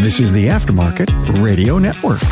[0.00, 1.10] This is the Aftermarket
[1.42, 2.22] Radio Network.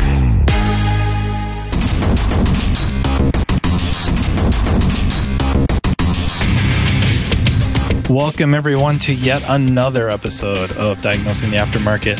[8.09, 12.19] Welcome, everyone, to yet another episode of Diagnosing the Aftermarket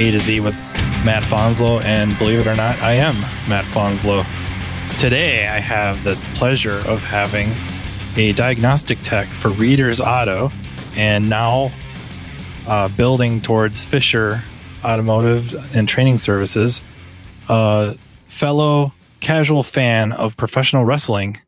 [0.00, 0.56] A to Z with
[1.04, 1.80] Matt Fanslow.
[1.82, 3.14] And believe it or not, I am
[3.48, 4.26] Matt Fanslow.
[4.98, 7.52] Today, I have the pleasure of having
[8.16, 10.50] a diagnostic tech for Readers Auto
[10.96, 11.70] and now
[12.66, 14.42] uh, building towards Fisher
[14.84, 16.82] Automotive and Training Services,
[17.48, 21.38] a fellow casual fan of professional wrestling,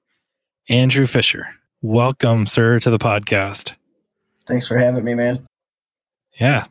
[0.68, 1.48] Andrew Fisher.
[1.82, 3.74] Welcome, sir, to the podcast.
[4.46, 5.46] Thanks for having me, man.
[6.40, 6.66] Yeah,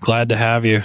[0.00, 0.82] glad to have you.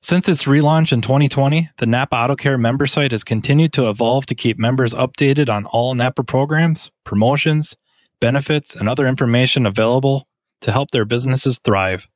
[0.00, 4.26] Since its relaunch in 2020, the Napa Auto Care member site has continued to evolve
[4.26, 7.76] to keep members updated on all Napa programs, promotions,
[8.20, 10.28] benefits, and other information available
[10.60, 12.06] to help their businesses thrive.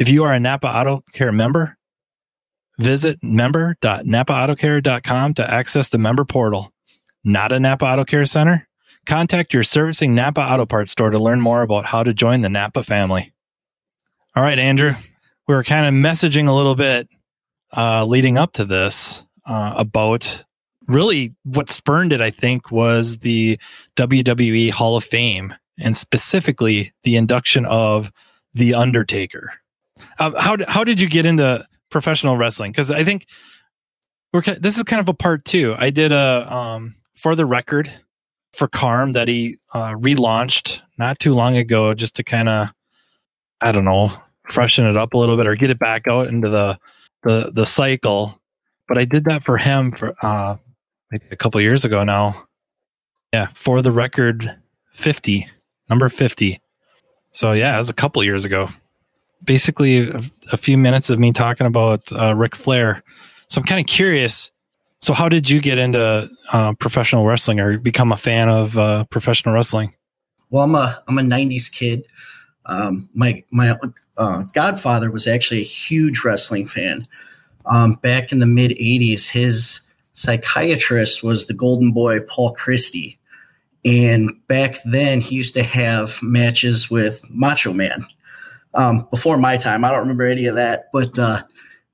[0.00, 1.76] If you are a Napa Auto Care member,
[2.78, 6.72] visit member.napaautocare.com to access the member portal.
[7.22, 8.66] Not a Napa Auto Care Center?
[9.04, 12.48] Contact your servicing Napa Auto Parts store to learn more about how to join the
[12.48, 13.34] Napa family.
[14.34, 14.94] All right, Andrew,
[15.46, 17.10] we were kind of messaging a little bit
[17.76, 20.46] uh, leading up to this uh, about
[20.88, 23.58] really what spurned it, I think, was the
[23.96, 28.10] WWE Hall of Fame and specifically the induction of
[28.54, 29.52] The Undertaker.
[30.18, 32.72] Uh, how, how did you get into professional wrestling?
[32.72, 33.26] Because I think
[34.32, 35.74] we're, this is kind of a part two.
[35.78, 37.90] I did a, um, for the record,
[38.52, 42.68] for Carm that he uh, relaunched not too long ago just to kind of,
[43.60, 44.12] I don't know,
[44.48, 46.78] freshen it up a little bit or get it back out into the,
[47.22, 48.40] the, the cycle.
[48.88, 50.56] But I did that for him for uh,
[51.30, 52.48] a couple years ago now.
[53.32, 54.56] Yeah, for the record,
[54.92, 55.48] 50,
[55.88, 56.60] number 50.
[57.32, 58.68] So yeah, it was a couple years ago.
[59.44, 63.02] Basically, a, a few minutes of me talking about uh, Ric Flair.
[63.48, 64.52] So I'm kind of curious
[65.00, 69.04] so, how did you get into uh, professional wrestling or become a fan of uh,
[69.04, 69.94] professional wrestling?
[70.50, 72.06] Well, I'm a I'm a '90s kid.
[72.66, 73.78] Um, my my
[74.18, 77.08] uh, godfather was actually a huge wrestling fan.
[77.64, 79.80] Um, back in the mid '80s, his
[80.12, 83.18] psychiatrist was the Golden Boy Paul Christy,
[83.86, 88.04] and back then he used to have matches with Macho Man.
[88.74, 91.42] Um, before my time, I don't remember any of that, but uh,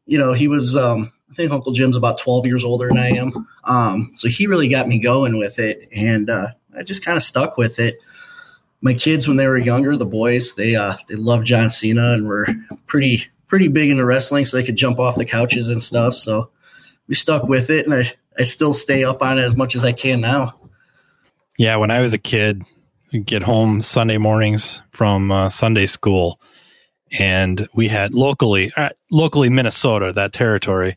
[0.04, 3.10] you know he was um, I think Uncle Jim's about 12 years older than I
[3.10, 3.46] am.
[3.64, 5.88] Um, so he really got me going with it.
[5.94, 7.96] And uh, I just kind of stuck with it.
[8.80, 12.28] My kids, when they were younger, the boys, they uh, they loved John Cena and
[12.28, 12.46] were
[12.86, 16.14] pretty pretty big into wrestling, so they could jump off the couches and stuff.
[16.14, 16.50] So
[17.08, 18.04] we stuck with it, and I,
[18.38, 20.58] I still stay up on it as much as I can now.
[21.56, 22.64] Yeah, when I was a kid,
[23.12, 26.38] I'd get home Sunday mornings from uh, Sunday school,
[27.18, 30.96] and we had locally, uh, locally Minnesota, that territory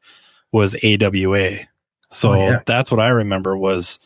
[0.52, 1.60] was AWA.
[2.10, 2.60] So oh, yeah.
[2.66, 4.00] that's what I remember was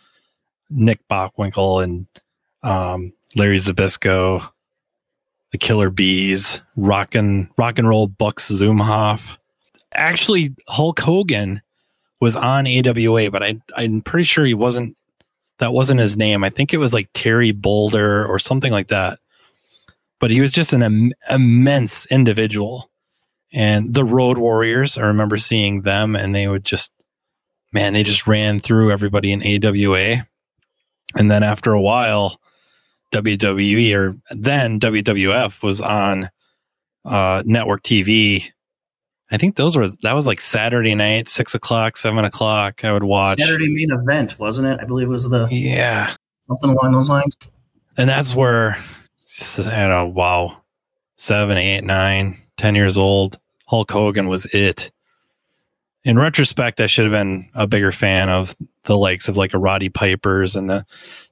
[0.69, 2.07] Nick Bockwinkel and
[2.63, 4.49] um, Larry Zbyszko,
[5.51, 9.37] the Killer Bees, rock and rock and roll Bucks Zumhofe.
[9.93, 11.61] Actually, Hulk Hogan
[12.19, 14.97] was on AWA, but I, I'm pretty sure he wasn't.
[15.59, 16.43] That wasn't his name.
[16.43, 19.19] I think it was like Terry Boulder or something like that.
[20.23, 22.89] But he was just an Im- immense individual
[23.51, 24.97] and the Road Warriors.
[24.97, 26.93] I remember seeing them, and they would just,
[27.73, 30.25] man, they just ran through everybody in AWA.
[31.17, 32.39] And then after a while,
[33.11, 36.29] WWE or then WWF was on
[37.03, 38.49] uh, network TV.
[39.29, 42.85] I think those were that was like Saturday night, six o'clock, seven o'clock.
[42.85, 44.79] I would watch Saturday main event, wasn't it?
[44.79, 46.15] I believe it was the yeah
[46.47, 47.35] something along those lines.
[47.97, 48.77] And that's where
[49.57, 50.61] Know, wow,
[51.17, 53.39] seven, eight, nine, ten years old.
[53.67, 54.91] Hulk Hogan was it.
[56.03, 59.57] In retrospect, I should have been a bigger fan of the likes of like a
[59.57, 60.85] Roddy Piper's and the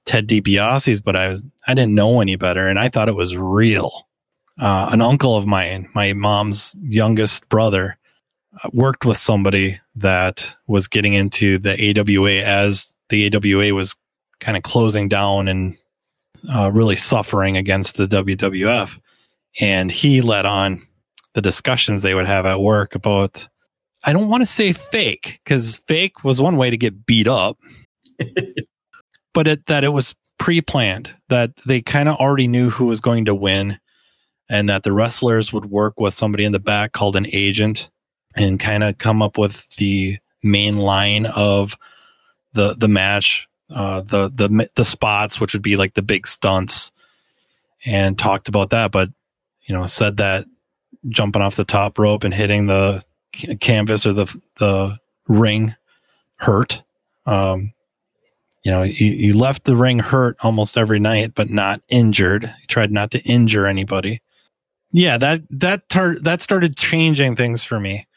[0.06, 3.38] Ted DiBiase's, but I was I didn't know any better, and I thought it was
[3.38, 4.08] real.
[4.60, 7.98] Uh, an uncle of mine, my mom's youngest brother,
[8.64, 13.96] uh, worked with somebody that was getting into the AWA as the AWA was
[14.40, 15.78] kind of closing down and
[16.50, 19.00] uh, really suffering against the WWF.
[19.60, 20.82] And he let on
[21.34, 23.48] the discussions they would have at work about
[24.04, 27.60] I don't want to say fake because fake was one way to get beat up,
[29.34, 33.26] but it, that it was pre-planned that they kind of already knew who was going
[33.26, 33.80] to win,
[34.50, 37.92] and that the wrestlers would work with somebody in the back called an agent
[38.36, 41.78] and kind of come up with the main line of
[42.54, 46.92] the the match, uh, the the the spots, which would be like the big stunts,
[47.86, 48.92] and talked about that.
[48.92, 49.10] But
[49.64, 50.46] you know, said that
[51.08, 53.04] jumping off the top rope and hitting the
[53.60, 54.98] canvas or the the
[55.28, 55.76] ring
[56.36, 56.84] hurt.
[57.26, 57.74] Um,
[58.64, 62.44] you know, you, you left the ring hurt almost every night, but not injured.
[62.44, 64.22] You tried not to injure anybody.
[64.92, 68.08] Yeah, that that tar- that started changing things for me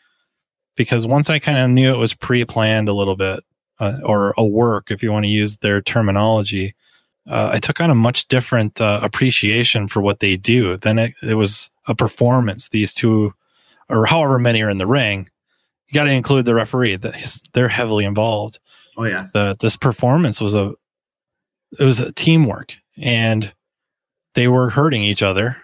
[0.77, 3.45] because once I kind of knew it was pre-planned a little bit,
[3.85, 6.75] uh, or a work, if you want to use their terminology,
[7.29, 10.77] uh, I took on a much different uh, appreciation for what they do.
[10.77, 12.69] Then it, it was a performance.
[12.69, 13.35] These two,
[13.89, 15.29] or however many are in the ring,
[15.89, 16.99] you got to include the referee.
[17.53, 18.59] They're heavily involved.
[18.97, 19.29] Oh yeah.
[19.33, 20.75] The, this performance was a
[21.79, 23.53] it was a teamwork, and
[24.35, 25.57] they were hurting each other,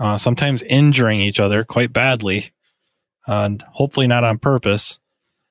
[0.00, 2.52] uh, sometimes injuring each other quite badly,
[3.26, 4.98] and hopefully not on purpose.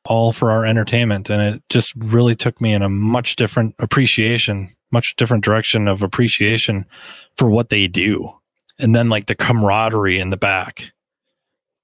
[0.05, 4.69] All for our entertainment, and it just really took me in a much different appreciation,
[4.91, 6.85] much different direction of appreciation
[7.37, 8.33] for what they do,
[8.77, 10.91] and then like the camaraderie in the back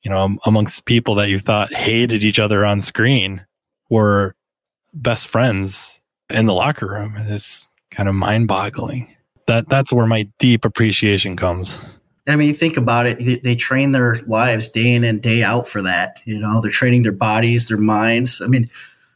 [0.03, 3.45] you know, amongst people that you thought hated each other on screen
[3.89, 4.35] were
[4.93, 5.99] best friends
[6.29, 7.15] in the locker room.
[7.17, 9.13] It's kind of mind boggling.
[9.47, 11.77] That that's where my deep appreciation comes.
[12.31, 13.43] I mean, think about it.
[13.43, 16.19] They train their lives day in and day out for that.
[16.25, 18.41] You know, they're training their bodies, their minds.
[18.41, 18.69] I mean,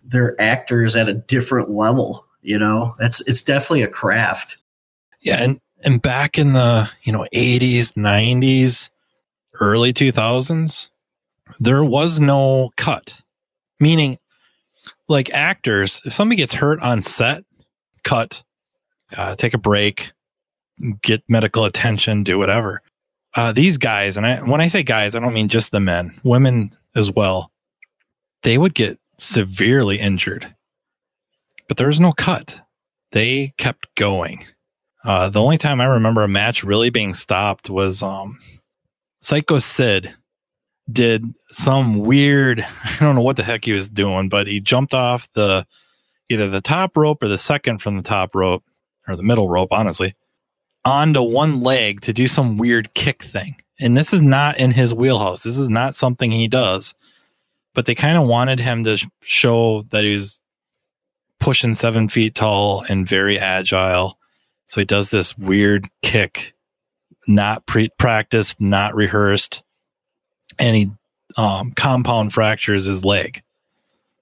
[0.04, 2.25] they're actors at a different level.
[2.42, 4.57] You know, that's it's definitely a craft.
[5.21, 8.89] Yeah, and and back in the you know eighties, nineties,
[9.60, 10.89] early two thousands,
[11.60, 13.21] there was no cut.
[13.80, 14.18] Meaning,
[15.07, 17.44] like actors, if somebody gets hurt on set,
[18.04, 18.44] cut,
[19.15, 20.12] uh, take a break,
[21.01, 22.81] get medical attention, do whatever.
[23.36, 26.12] Uh, these guys, and I, when I say guys, I don't mean just the men,
[26.24, 27.52] women as well.
[28.44, 30.54] They would get severely injured,
[31.68, 32.60] but there was no cut.
[33.12, 34.46] They kept going.
[35.04, 38.38] Uh, the only time I remember a match really being stopped was um,
[39.20, 40.14] Psycho Sid
[40.92, 44.94] did some weird, I don't know what the heck he was doing, but he jumped
[44.94, 45.66] off the
[46.30, 48.64] either the top rope or the second from the top rope
[49.08, 50.16] or the middle rope, honestly,
[50.86, 53.56] onto one leg to do some weird kick thing.
[53.80, 55.44] And this is not in his wheelhouse.
[55.44, 56.94] This is not something he does.
[57.74, 60.40] But they kind of wanted him to show that he's
[61.40, 64.20] pushing seven feet tall and very agile.
[64.68, 66.54] So he does this weird kick,
[67.28, 69.64] not pre practiced, not rehearsed
[70.60, 70.92] and he
[71.38, 73.42] um, compound fractures his leg.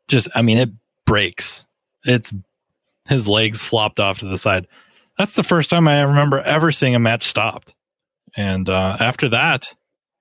[0.08, 0.70] Just, I mean, it
[1.06, 1.66] breaks.
[2.06, 2.34] It's
[3.08, 4.68] his legs flopped off to the side.
[5.22, 7.76] That's the first time I remember ever seeing a match stopped.
[8.36, 9.72] And uh, after that,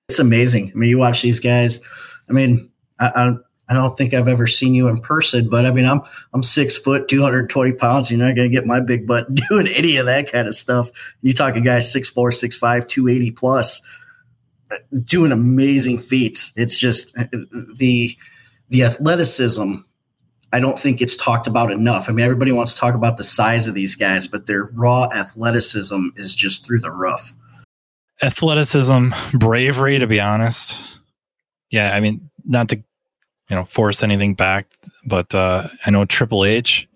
[0.09, 0.69] it's amazing.
[0.75, 1.81] I mean, you watch these guys.
[2.29, 2.69] I mean,
[2.99, 3.33] I, I,
[3.67, 6.01] I don't think I've ever seen you in person, but I mean, I'm
[6.35, 8.11] I'm six foot, two hundred twenty pounds.
[8.11, 10.91] You're not gonna get my big butt doing any of that kind of stuff.
[11.23, 13.81] You talk a guy six four, six five, two eighty plus
[15.03, 16.53] doing amazing feats.
[16.55, 18.15] It's just the
[18.69, 19.77] the athleticism.
[20.53, 22.09] I don't think it's talked about enough.
[22.09, 25.09] I mean, everybody wants to talk about the size of these guys, but their raw
[25.13, 27.33] athleticism is just through the roof.
[28.21, 30.77] Athleticism, bravery, to be honest.
[31.69, 32.75] Yeah, I mean, not to
[33.49, 34.67] you know force anything back,
[35.05, 36.87] but uh, I know Triple H.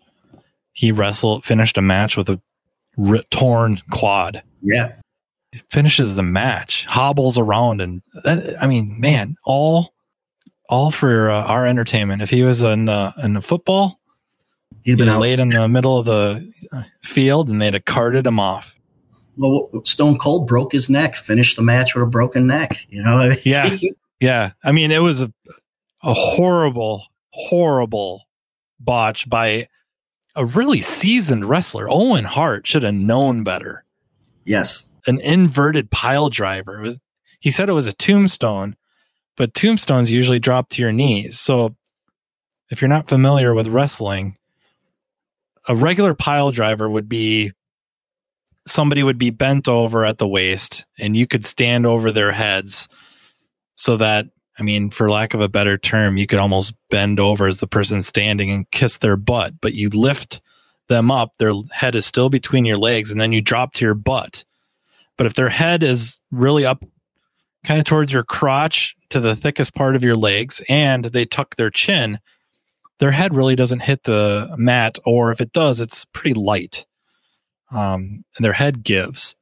[0.73, 2.41] He wrestled, finished a match with a
[3.31, 4.43] torn quad.
[4.61, 4.93] Yeah,
[5.71, 9.94] finishes the match, hobbles around, and that, I mean, man, all
[10.69, 12.21] all for uh, our entertainment.
[12.21, 13.99] If he was in the in the football,
[14.83, 18.39] he'd been laid in the middle of the uh, field, and they'd have carted him
[18.39, 18.75] off.
[19.37, 22.77] Well, Stone Cold broke his neck, finished the match with a broken neck.
[22.89, 23.69] You know, yeah,
[24.19, 24.51] yeah.
[24.63, 25.33] I mean, it was a,
[26.03, 28.23] a horrible, horrible
[28.79, 29.67] botch by
[30.35, 31.87] a really seasoned wrestler.
[31.89, 33.83] Owen Hart should have known better.
[34.45, 36.79] Yes, an inverted pile driver.
[36.81, 36.99] Was,
[37.39, 38.75] he said it was a tombstone,
[39.37, 41.39] but tombstones usually drop to your knees.
[41.39, 41.75] So
[42.69, 44.37] if you're not familiar with wrestling,
[45.67, 47.51] a regular pile driver would be
[48.67, 52.87] somebody would be bent over at the waist and you could stand over their heads
[53.75, 54.27] so that
[54.57, 57.67] I mean, for lack of a better term, you could almost bend over as the
[57.67, 60.39] person standing and kiss their butt, but you lift
[60.87, 63.95] them up, their head is still between your legs, and then you drop to your
[63.95, 64.45] butt.
[65.17, 66.85] But if their head is really up
[67.65, 71.55] kind of towards your crotch to the thickest part of your legs and they tuck
[71.55, 72.19] their chin,
[72.99, 76.85] their head really doesn't hit the mat, or if it does, it's pretty light.
[77.71, 79.35] Um, and their head gives.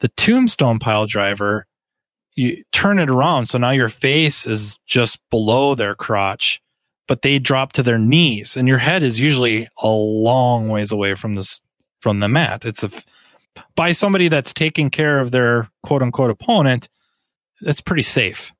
[0.00, 1.66] The tombstone pile driver,
[2.34, 3.46] you turn it around.
[3.46, 6.60] So now your face is just below their crotch,
[7.06, 11.14] but they drop to their knees and your head is usually a long ways away
[11.14, 11.60] from this,
[12.00, 12.64] from the mat.
[12.64, 12.90] It's a,
[13.74, 16.88] by somebody that's taking care of their quote unquote opponent,
[17.60, 18.52] that's pretty safe.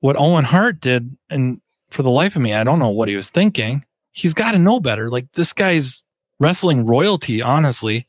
[0.00, 1.60] What Owen Hart did, and
[1.90, 3.84] for the life of me, I don't know what he was thinking.
[4.12, 5.10] He's got to know better.
[5.10, 6.02] Like this guy's
[6.40, 8.06] wrestling royalty, honestly.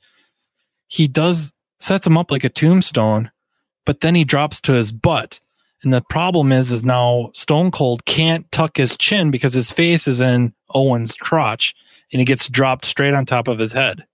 [0.88, 3.30] He does sets him up like a tombstone,
[3.86, 5.39] but then he drops to his butt.
[5.84, 10.08] And the problem is, is now Stone Cold can't tuck his chin because his face
[10.08, 11.75] is in Owen's crotch
[12.12, 14.06] and he gets dropped straight on top of his head.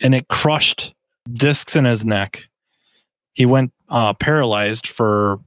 [0.00, 0.94] And it crushed
[1.32, 2.44] discs in his neck.
[3.32, 5.40] He went uh, paralyzed for,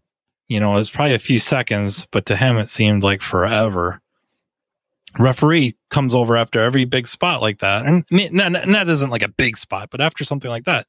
[0.50, 4.02] you know, it was probably a few seconds, but to him it seemed like forever.
[5.18, 7.86] Referee comes over after every big spot like that.
[7.86, 10.88] And, and that isn't like a big spot, but after something like that,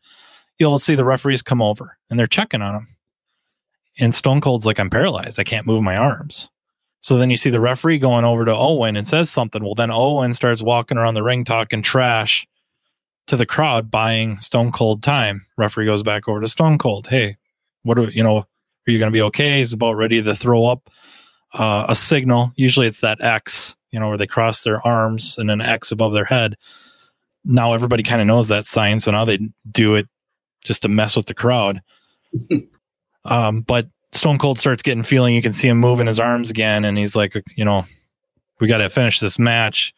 [0.58, 2.88] you'll see the referees come over and they're checking on him.
[3.98, 5.38] And Stone Cold's like, I'm paralyzed.
[5.38, 6.48] I can't move my arms.
[7.02, 9.62] So then you see the referee going over to Owen and says something.
[9.62, 12.46] Well, then Owen starts walking around the ring talking trash
[13.26, 15.46] to the crowd, buying Stone Cold time.
[15.56, 17.06] Referee goes back over to Stone Cold.
[17.06, 17.36] Hey,
[17.82, 18.46] what are you know?
[18.90, 19.58] Are you going to be okay?
[19.58, 20.90] He's about ready to throw up
[21.54, 22.50] uh, a signal.
[22.56, 26.12] Usually it's that X, you know, where they cross their arms and an X above
[26.12, 26.56] their head.
[27.44, 29.38] Now everybody kind of knows that sign, so now they
[29.70, 30.08] do it
[30.64, 31.82] just to mess with the crowd.
[33.24, 35.36] um, but Stone Cold starts getting feeling.
[35.36, 37.84] You can see him moving his arms again, and he's like, you know,
[38.58, 39.94] we got to finish this match.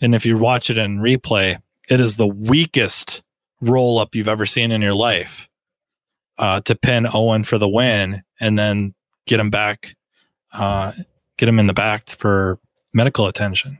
[0.00, 3.20] And if you watch it in replay, it is the weakest
[3.60, 5.47] roll up you've ever seen in your life
[6.38, 8.94] uh, to pin Owen for the win, and then
[9.26, 9.96] get him back,
[10.52, 10.92] uh,
[11.36, 12.58] get him in the back for
[12.94, 13.78] medical attention.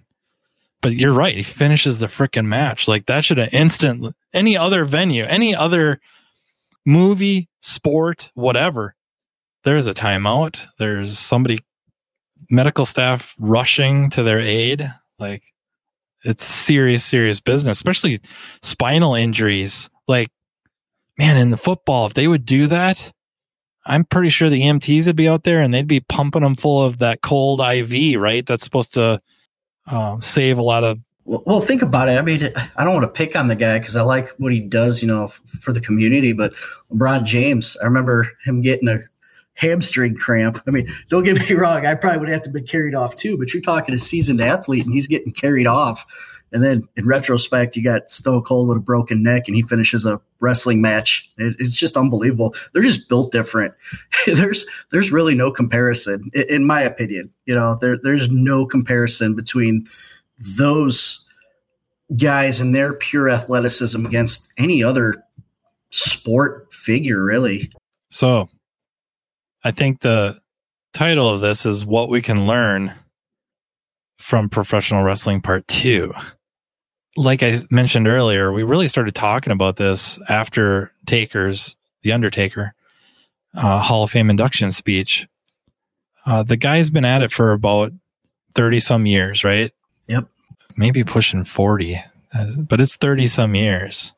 [0.81, 1.35] But you're right.
[1.37, 2.87] He finishes the freaking match.
[2.87, 6.01] Like that should have instant any other venue, any other
[6.87, 8.95] movie, sport, whatever,
[9.65, 10.65] there's a timeout.
[10.79, 11.59] There's somebody,
[12.51, 14.91] medical staff rushing to their aid.
[15.19, 15.43] Like
[16.25, 18.21] it's serious, serious business, especially
[18.63, 19.91] spinal injuries.
[20.07, 20.31] Like,
[21.19, 23.13] man, in the football, if they would do that,
[23.85, 26.83] I'm pretty sure the EMTs would be out there and they'd be pumping them full
[26.83, 28.45] of that cold IV, right?
[28.47, 29.21] That's supposed to
[29.87, 32.19] uh, save a lot of well, think about it.
[32.19, 34.61] I mean, I don't want to pick on the guy because I like what he
[34.61, 36.33] does, you know, for the community.
[36.33, 36.55] But
[36.91, 39.01] LeBron James, I remember him getting a
[39.53, 40.63] hamstring cramp.
[40.67, 43.37] I mean, don't get me wrong, I probably would have to be carried off too.
[43.37, 46.07] But you're talking a seasoned athlete, and he's getting carried off.
[46.53, 50.07] And then in retrospect, you got Stone Cold with a broken neck, and he finishes
[50.07, 51.31] a wrestling match.
[51.37, 52.55] It's just unbelievable.
[52.73, 53.75] They're just built different.
[54.27, 57.31] there's there's really no comparison, in my opinion.
[57.47, 59.87] You know, there there's no comparison between
[60.57, 61.27] those
[62.19, 65.23] guys and their pure athleticism against any other
[65.91, 67.71] sport figure, really.
[68.11, 68.49] So
[69.63, 70.41] I think the
[70.93, 72.95] title of this is What We Can Learn
[74.19, 76.13] from Professional Wrestling Part 2.
[77.19, 82.75] Like I mentioned earlier, we really started talking about this after Taker's, The Undertaker,
[83.55, 85.27] uh, Hall of Fame induction speech.
[86.25, 87.93] Uh, the guy's been at it for about
[88.55, 89.73] 30 some years, right?
[90.07, 90.29] Yep.
[90.77, 92.01] Maybe pushing 40,
[92.35, 94.13] uh, but it's 30 some years.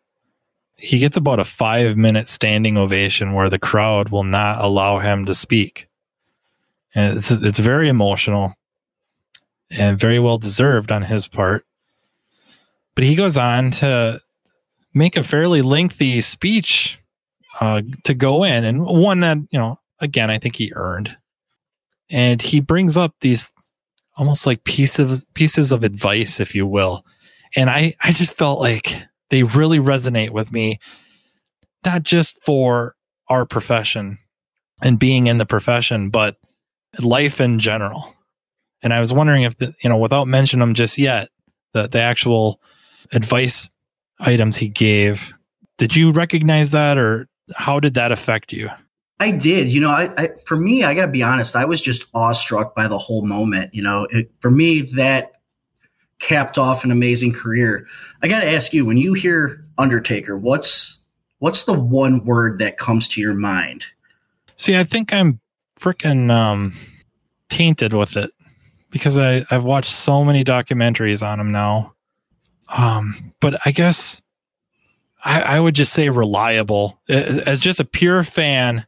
[0.76, 5.24] He gets about a five minute standing ovation where the crowd will not allow him
[5.24, 5.88] to speak.
[6.94, 8.52] And it's, it's very emotional
[9.70, 11.64] and very well deserved on his part.
[13.00, 14.20] But he goes on to
[14.92, 16.98] make a fairly lengthy speech
[17.58, 21.16] uh, to go in, and one that, you know, again, I think he earned.
[22.10, 23.50] And he brings up these
[24.18, 27.06] almost like pieces pieces of advice, if you will.
[27.56, 30.78] And I, I just felt like they really resonate with me,
[31.86, 32.96] not just for
[33.28, 34.18] our profession
[34.82, 36.36] and being in the profession, but
[37.00, 38.14] life in general.
[38.82, 41.30] And I was wondering if the, you know, without mentioning them just yet,
[41.72, 42.60] the, the actual
[43.12, 43.68] advice
[44.18, 45.32] items he gave,
[45.78, 48.70] did you recognize that or how did that affect you?
[49.18, 49.70] I did.
[49.70, 51.54] You know, I, I for me, I got to be honest.
[51.54, 53.74] I was just awestruck by the whole moment.
[53.74, 55.32] You know, it, for me, that
[56.20, 57.86] capped off an amazing career.
[58.22, 61.02] I got to ask you, when you hear Undertaker, what's
[61.38, 63.86] what's the one word that comes to your mind?
[64.56, 65.40] See, I think I'm
[65.78, 66.74] freaking um,
[67.48, 68.30] tainted with it
[68.90, 71.94] because I, I've watched so many documentaries on him now.
[72.76, 74.20] Um, but I guess
[75.24, 77.00] I, I would just say reliable.
[77.08, 78.86] As just a pure fan,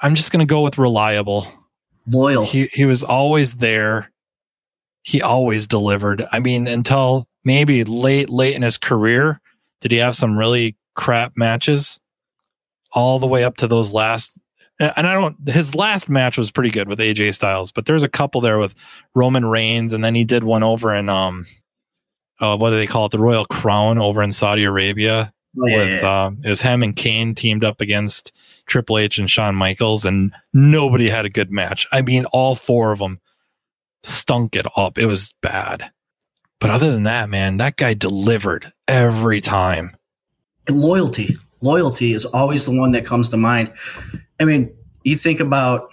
[0.00, 1.46] I'm just going to go with reliable.
[2.06, 2.44] Loyal.
[2.44, 4.10] He he was always there.
[5.02, 6.24] He always delivered.
[6.32, 9.40] I mean, until maybe late late in his career,
[9.80, 12.00] did he have some really crap matches?
[12.92, 14.38] All the way up to those last
[14.78, 18.08] and I don't his last match was pretty good with AJ Styles, but there's a
[18.08, 18.74] couple there with
[19.14, 21.46] Roman Reigns and then he did one over in um
[22.42, 23.12] uh, what do they call it?
[23.12, 25.32] The Royal Crown over in Saudi Arabia.
[25.58, 26.10] Oh, yeah, with yeah.
[26.10, 28.32] Uh, it was him and Kane teamed up against
[28.66, 31.86] Triple H and Shawn Michaels, and nobody had a good match.
[31.92, 33.20] I mean, all four of them
[34.02, 34.98] stunk it up.
[34.98, 35.90] It was bad.
[36.58, 39.96] But other than that, man, that guy delivered every time.
[40.68, 41.36] And loyalty.
[41.60, 43.72] Loyalty is always the one that comes to mind.
[44.40, 45.91] I mean, you think about,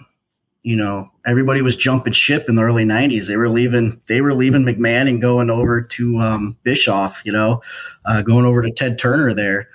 [0.62, 3.26] you know, everybody was jumping ship in the early '90s.
[3.26, 4.00] They were leaving.
[4.08, 7.22] They were leaving McMahon and going over to um, Bischoff.
[7.24, 7.62] You know,
[8.04, 9.32] uh, going over to Ted Turner.
[9.32, 9.68] There,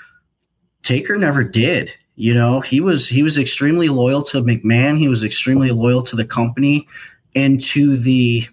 [0.84, 1.92] Taker never did.
[2.16, 4.98] You know, he was he was extremely loyal to McMahon.
[5.00, 6.88] He was extremely loyal to the company
[7.36, 8.46] and to the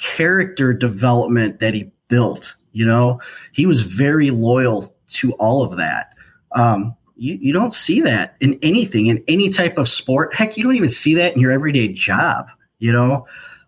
[0.00, 2.54] character development that he built.
[2.72, 3.20] You know,
[3.52, 6.14] he was very loyal to all of that.
[6.52, 10.34] Um, you, you don't see that in anything, in any type of sport.
[10.34, 12.48] Heck, you don't even see that in your everyday job.
[12.78, 13.26] You know,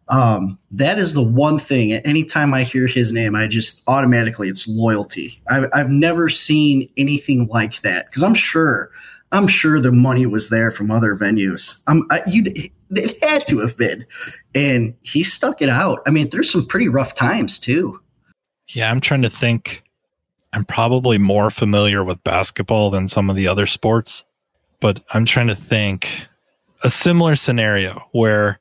[0.08, 1.92] um, that is the one thing.
[1.92, 5.42] Anytime I hear his name, I just automatically it's loyalty.
[5.50, 8.90] I've, I've never seen anything like that because I'm sure,
[9.32, 11.78] I'm sure the money was there from other venues.
[11.86, 12.44] Um, I, you
[12.90, 14.06] it had to have been,
[14.54, 16.00] and he stuck it out.
[16.06, 18.00] I mean, there's some pretty rough times too.
[18.68, 19.82] Yeah, I'm trying to think.
[20.52, 24.24] I'm probably more familiar with basketball than some of the other sports,
[24.80, 26.26] but I'm trying to think
[26.84, 28.58] a similar scenario where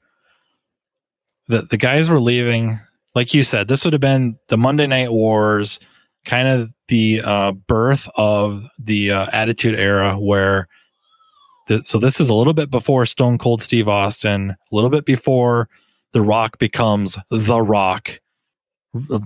[1.47, 2.79] the the guys were leaving.
[3.13, 5.79] Like you said, this would have been the Monday Night Wars,
[6.23, 10.67] kind of the uh, birth of the uh, Attitude Era, where.
[11.67, 15.05] The, so this is a little bit before Stone Cold Steve Austin, a little bit
[15.05, 15.69] before
[16.11, 18.19] The Rock becomes The Rock,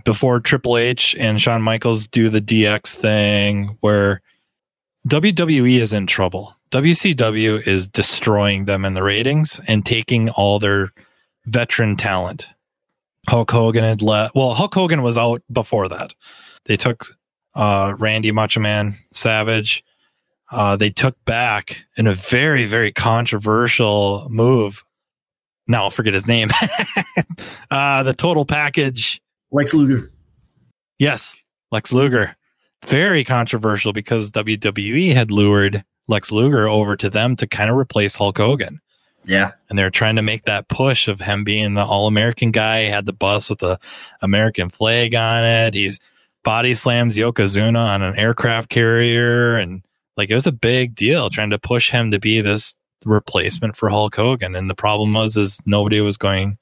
[0.04, 4.22] before Triple H and Shawn Michaels do the DX thing where
[5.08, 6.56] WWE is in trouble.
[6.72, 10.92] WCW is destroying them in the ratings and taking all their
[11.46, 12.48] veteran talent.
[13.28, 14.36] Hulk Hogan had left.
[14.36, 16.14] Well, Hulk Hogan was out before that.
[16.66, 17.06] They took
[17.56, 19.84] uh, Randy Macho Man Savage.
[20.52, 24.84] Uh, they took back in a very, very controversial move.
[25.68, 26.50] Now I'll forget his name.
[27.72, 29.22] uh, the total package
[29.56, 30.12] Lex Luger.
[31.00, 31.42] Yes,
[31.72, 32.36] Lex Luger.
[32.86, 38.18] Very controversial because WWE had lured Lex Luger over to them to kind of replace
[38.18, 38.82] Hulk Hogan.
[39.24, 39.54] Yeah.
[39.70, 42.84] And they're trying to make that push of him being the all American guy.
[42.84, 43.80] He had the bus with the
[44.22, 45.74] American flag on it.
[45.74, 46.02] He's
[46.44, 49.56] body slams Yokozuna on an aircraft carrier.
[49.56, 49.84] And
[50.18, 53.88] like it was a big deal trying to push him to be this replacement for
[53.88, 54.54] Hulk Hogan.
[54.54, 56.58] And the problem was is nobody was going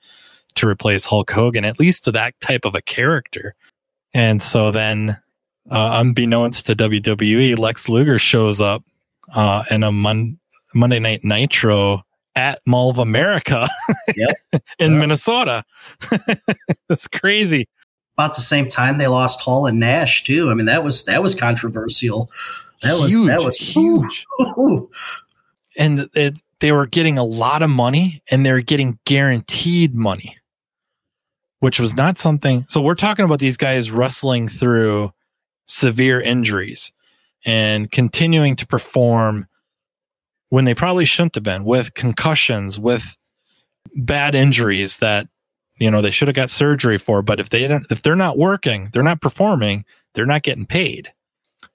[0.55, 3.55] to replace Hulk Hogan, at least to that type of a character.
[4.13, 5.17] And so then,
[5.69, 8.83] uh, unbeknownst to WWE, Lex Luger shows up
[9.33, 10.37] uh, in a Mon-
[10.73, 12.03] Monday Night Nitro
[12.35, 13.67] at Mall of America
[14.15, 14.35] yep.
[14.79, 14.99] in.
[14.99, 15.63] Minnesota.
[16.89, 17.67] That's crazy.
[18.17, 20.51] About the same time, they lost Hall and Nash too.
[20.51, 22.31] I mean, that was that was controversial.
[22.81, 24.25] That was huge, that was huge.
[25.77, 30.37] and it, they were getting a lot of money, and they're getting guaranteed money
[31.63, 32.65] which was not something.
[32.67, 35.13] So we're talking about these guys wrestling through
[35.65, 36.91] severe injuries
[37.45, 39.47] and continuing to perform
[40.49, 43.15] when they probably shouldn't have been with concussions, with
[43.95, 45.29] bad injuries that,
[45.77, 47.21] you know, they should have got surgery for.
[47.21, 51.13] But if they don't, if they're not working, they're not performing, they're not getting paid.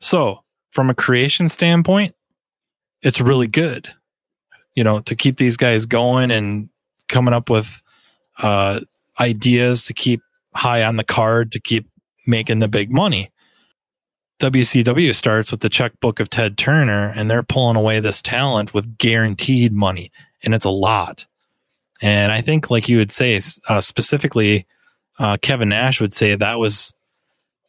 [0.00, 2.14] So from a creation standpoint,
[3.00, 3.88] it's really good,
[4.74, 6.68] you know, to keep these guys going and
[7.08, 7.80] coming up with,
[8.36, 8.80] uh,
[9.20, 10.20] ideas to keep
[10.54, 11.88] high on the card to keep
[12.26, 13.30] making the big money.
[14.40, 18.98] WCW starts with the checkbook of Ted Turner and they're pulling away this talent with
[18.98, 21.26] guaranteed money and it's a lot.
[22.00, 24.66] And I think like you would say uh, specifically
[25.18, 26.94] uh, Kevin Nash would say that was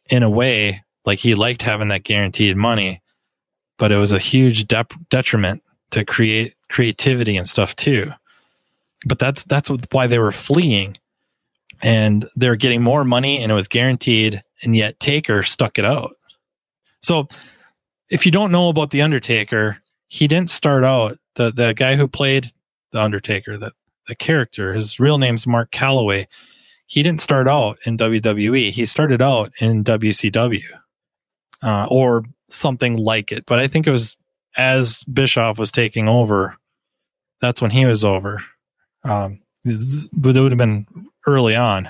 [0.08, 3.02] in a way like he liked having that guaranteed money,
[3.78, 8.12] but it was a huge detriment to create creativity and stuff too.
[9.06, 10.98] But that's that's why they were fleeing
[11.82, 16.12] and they're getting more money and it was guaranteed and yet Taker stuck it out.
[17.02, 17.28] So
[18.10, 22.08] if you don't know about the Undertaker, he didn't start out the the guy who
[22.08, 22.52] played
[22.92, 23.72] the Undertaker, the
[24.06, 26.26] the character, his real name's Mark Calaway
[26.86, 28.70] He didn't start out in WWE.
[28.70, 30.64] He started out in WCW
[31.62, 33.46] uh, or something like it.
[33.46, 34.16] But I think it was
[34.56, 36.56] as Bischoff was taking over,
[37.40, 38.42] that's when he was over.
[39.04, 40.86] Um, it would have been
[41.26, 41.88] early on.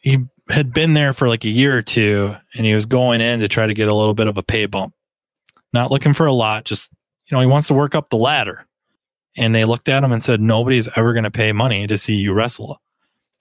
[0.00, 3.40] He had been there for like a year or two and he was going in
[3.40, 4.94] to try to get a little bit of a pay bump.
[5.72, 6.90] Not looking for a lot, just,
[7.26, 8.66] you know, he wants to work up the ladder.
[9.36, 12.16] And they looked at him and said, nobody's ever going to pay money to see
[12.16, 12.80] you wrestle.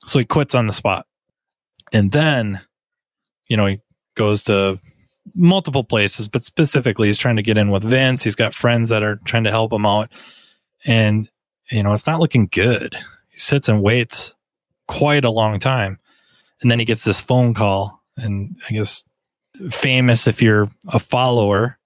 [0.06, 1.06] So he quits on the spot.
[1.92, 2.62] And then,
[3.48, 3.80] you know, he
[4.16, 4.80] goes to
[5.36, 8.24] multiple places, but specifically he's trying to get in with Vince.
[8.24, 10.10] He's got friends that are trying to help him out.
[10.86, 11.30] And,
[11.70, 12.96] you know, it's not looking good.
[13.30, 14.36] He sits and waits
[14.92, 15.98] quite a long time.
[16.62, 19.04] And then he gets this phone call, and I guess
[19.72, 21.78] famous if you're a follower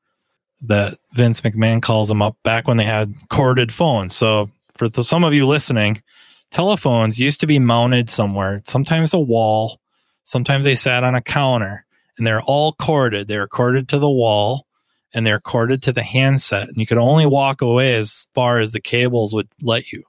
[0.61, 4.15] that Vince McMahon calls him up back when they had corded phones.
[4.15, 6.01] So for the, some of you listening,
[6.49, 9.79] telephones used to be mounted somewhere, sometimes a wall,
[10.23, 11.85] sometimes they sat on a counter,
[12.17, 13.27] and they're all corded.
[13.27, 14.65] They're corded to the wall
[15.13, 18.73] and they're corded to the handset, and you could only walk away as far as
[18.73, 20.03] the cables would let you.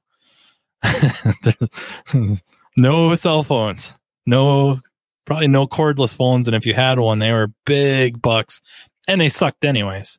[2.76, 3.94] no cell phones,
[4.26, 4.80] no,
[5.24, 6.46] probably no cordless phones.
[6.48, 8.60] And if you had one, they were big bucks
[9.08, 10.18] and they sucked anyways.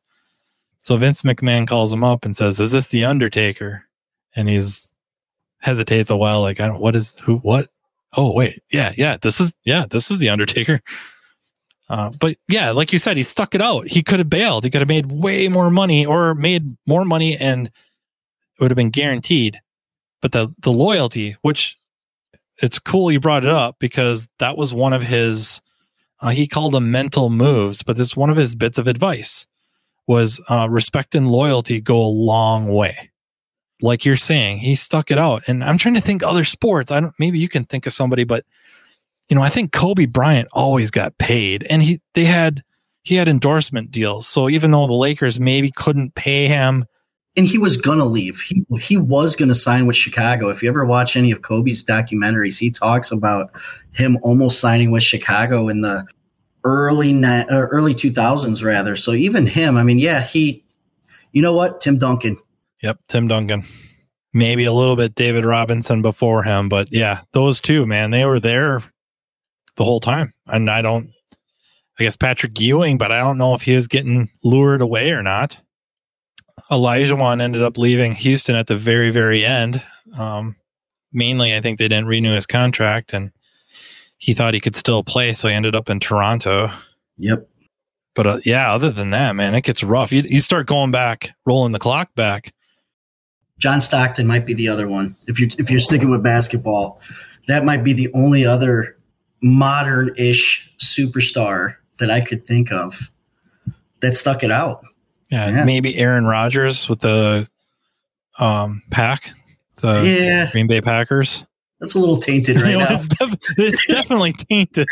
[0.80, 3.84] So Vince McMahon calls him up and says, Is this the Undertaker?
[4.36, 4.92] And he's
[5.60, 7.70] hesitates a while, like, I don't, what is, who, what?
[8.16, 8.62] Oh, wait.
[8.72, 10.82] Yeah, yeah, this is, yeah, this is the Undertaker.
[11.90, 13.88] Uh, but yeah, like you said, he stuck it out.
[13.88, 14.66] He could have bailed.
[14.66, 17.72] He could have made way more money or made more money and it
[18.60, 19.62] would have been guaranteed.
[20.22, 21.77] But the, the loyalty, which
[22.62, 25.62] it's cool you brought it up because that was one of his,
[26.22, 29.48] uh, he called them mental moves, but this one of his bits of advice
[30.08, 33.12] was uh, respect and loyalty go a long way.
[33.82, 35.44] Like you're saying, he stuck it out.
[35.48, 36.92] And I'm trying to think other sports.
[36.92, 38.44] I don't, maybe you can think of somebody, but
[39.30, 42.64] you know, I think Kobe Bryant always got paid and he, they had,
[43.04, 44.28] he had endorsement deals.
[44.28, 46.86] So even though the Lakers maybe couldn't pay him,
[47.38, 48.42] and he was gonna leave.
[48.42, 50.50] He he was gonna sign with Chicago.
[50.50, 53.52] If you ever watch any of Kobe's documentaries, he talks about
[53.94, 56.06] him almost signing with Chicago in the
[56.64, 58.96] early ni- uh, early two thousands, rather.
[58.96, 60.64] So even him, I mean, yeah, he.
[61.34, 62.38] You know what, Tim Duncan.
[62.82, 63.64] Yep, Tim Duncan.
[64.34, 68.40] Maybe a little bit David Robinson before him, but yeah, those two, man, they were
[68.40, 68.82] there
[69.76, 70.34] the whole time.
[70.48, 71.12] And I don't,
[72.00, 75.22] I guess Patrick Ewing, but I don't know if he was getting lured away or
[75.22, 75.58] not.
[76.70, 79.82] Olajuwon ended up leaving Houston at the very, very end.
[80.18, 80.56] Um,
[81.14, 83.32] mainly, I think they didn't renew his contract, and
[84.18, 86.70] he thought he could still play, so he ended up in Toronto.
[87.18, 87.48] Yep.
[88.16, 90.12] But uh, yeah, other than that, man, it gets rough.
[90.12, 92.54] You, you start going back, rolling the clock back.
[93.60, 95.16] John Stockton might be the other one.
[95.28, 97.00] If you're if you're sticking with basketball,
[97.48, 98.98] that might be the only other
[99.42, 103.12] modern-ish superstar that I could think of
[104.00, 104.84] that stuck it out.
[105.30, 105.64] Yeah, yeah.
[105.66, 107.50] maybe Aaron Rodgers with the
[108.40, 109.32] um, pack,
[109.78, 110.52] the yeah.
[110.52, 111.44] Green Bay Packers.
[111.80, 112.96] That's a little tainted right you know, now.
[112.96, 114.88] It's, def- it's definitely tainted.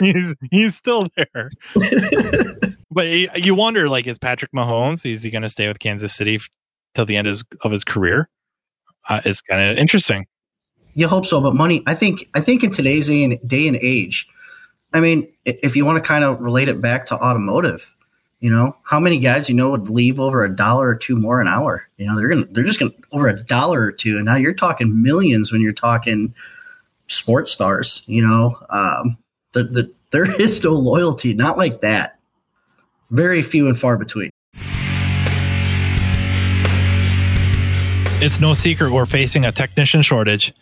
[0.00, 1.50] he's he's still there.
[2.90, 5.08] but you wonder, like, is Patrick Mahomes?
[5.10, 6.40] Is he going to stay with Kansas City
[6.94, 8.28] till the end of his, of his career?
[9.08, 10.26] Uh, it's kind of interesting.
[10.94, 11.82] You hope so, but money.
[11.86, 12.28] I think.
[12.34, 14.28] I think in today's day and, day and age,
[14.92, 17.91] I mean, if you want to kind of relate it back to automotive,
[18.42, 21.40] you know, how many guys you know would leave over a dollar or two more
[21.40, 21.88] an hour?
[21.96, 24.52] You know, they're gonna they're just gonna over a dollar or two, and now you're
[24.52, 26.34] talking millions when you're talking
[27.06, 28.02] sports stars.
[28.06, 29.16] You know, um,
[29.52, 32.18] the, the, there is no loyalty, not like that.
[33.10, 34.30] Very few and far between.
[38.20, 40.52] It's no secret we're facing a technician shortage.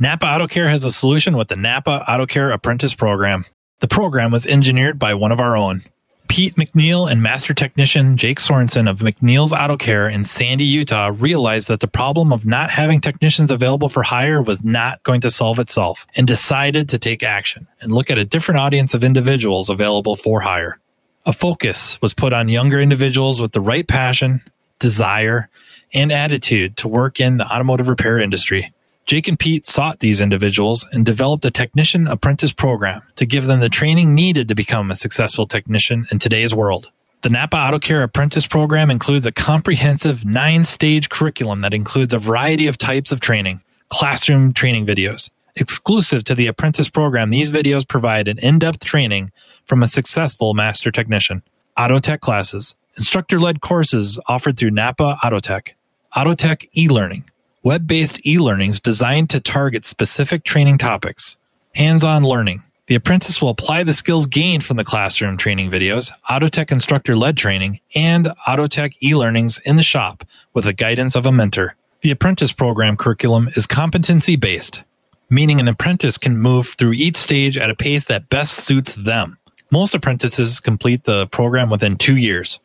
[0.00, 3.44] Napa Auto Care has a solution with the Napa Auto Care Apprentice Program.
[3.80, 5.82] The program was engineered by one of our own.
[6.28, 11.68] Pete McNeil and master technician Jake Sorensen of McNeil's Auto Care in Sandy, Utah realized
[11.68, 15.58] that the problem of not having technicians available for hire was not going to solve
[15.58, 20.16] itself and decided to take action and look at a different audience of individuals available
[20.16, 20.78] for hire.
[21.24, 24.42] A focus was put on younger individuals with the right passion,
[24.78, 25.48] desire,
[25.92, 28.72] and attitude to work in the automotive repair industry.
[29.06, 33.60] Jake and Pete sought these individuals and developed a technician apprentice program to give them
[33.60, 36.90] the training needed to become a successful technician in today's world.
[37.22, 42.18] The Napa Auto Care Apprentice Program includes a comprehensive nine stage curriculum that includes a
[42.18, 45.30] variety of types of training, classroom training videos.
[45.54, 49.30] Exclusive to the apprentice program, these videos provide an in depth training
[49.66, 51.44] from a successful master technician,
[51.78, 55.74] auto tech classes, instructor led courses offered through Napa Autotech,
[56.16, 57.24] Autotech e learning,
[57.66, 61.36] web based e learnings designed to target specific training topics.
[61.74, 62.62] Hands on learning.
[62.86, 67.36] The apprentice will apply the skills gained from the classroom training videos, Autotech instructor led
[67.36, 70.22] training, and Autotech e learnings in the shop
[70.54, 71.74] with the guidance of a mentor.
[72.02, 74.84] The apprentice program curriculum is competency based,
[75.28, 79.38] meaning an apprentice can move through each stage at a pace that best suits them.
[79.72, 82.60] Most apprentices complete the program within two years.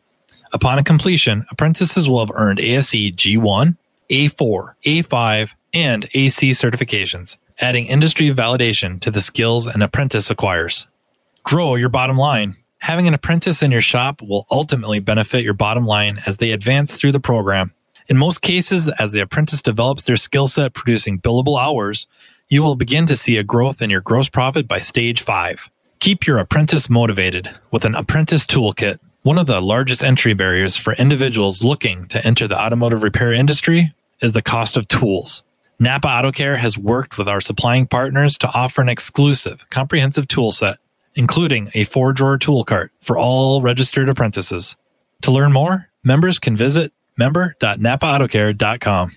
[0.52, 3.76] Upon completion, apprentices will have earned ASE G1,
[4.10, 10.86] a4, A5, and AC certifications, adding industry validation to the skills an apprentice acquires.
[11.44, 12.56] Grow your bottom line.
[12.80, 16.96] Having an apprentice in your shop will ultimately benefit your bottom line as they advance
[16.96, 17.72] through the program.
[18.08, 22.06] In most cases, as the apprentice develops their skill set producing billable hours,
[22.48, 25.70] you will begin to see a growth in your gross profit by stage five.
[26.00, 28.98] Keep your apprentice motivated with an apprentice toolkit.
[29.24, 33.94] One of the largest entry barriers for individuals looking to enter the automotive repair industry
[34.20, 35.44] is the cost of tools.
[35.78, 40.50] Napa Auto Care has worked with our supplying partners to offer an exclusive, comprehensive tool
[40.50, 40.78] set,
[41.14, 44.74] including a four drawer tool cart for all registered apprentices.
[45.20, 49.12] To learn more, members can visit member.napaautocare.com.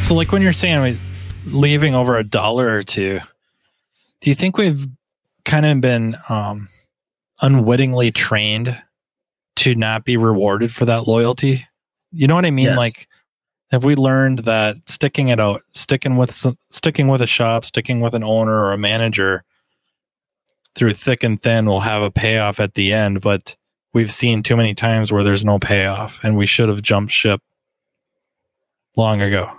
[0.00, 0.98] So, like when you're saying
[1.44, 3.20] leaving over a dollar or two,
[4.22, 4.86] do you think we've
[5.44, 6.70] kind of been um,
[7.40, 8.80] unwittingly trained
[9.56, 11.66] to not be rewarded for that loyalty?
[12.12, 12.66] You know what I mean?
[12.66, 12.78] Yes.
[12.78, 13.08] Like,
[13.70, 18.00] have we learned that sticking it out, sticking with some, sticking with a shop, sticking
[18.00, 19.44] with an owner or a manager
[20.74, 23.20] through thick and thin will have a payoff at the end?
[23.20, 23.56] But
[23.92, 27.40] we've seen too many times where there's no payoff, and we should have jumped ship
[28.96, 29.50] long ago.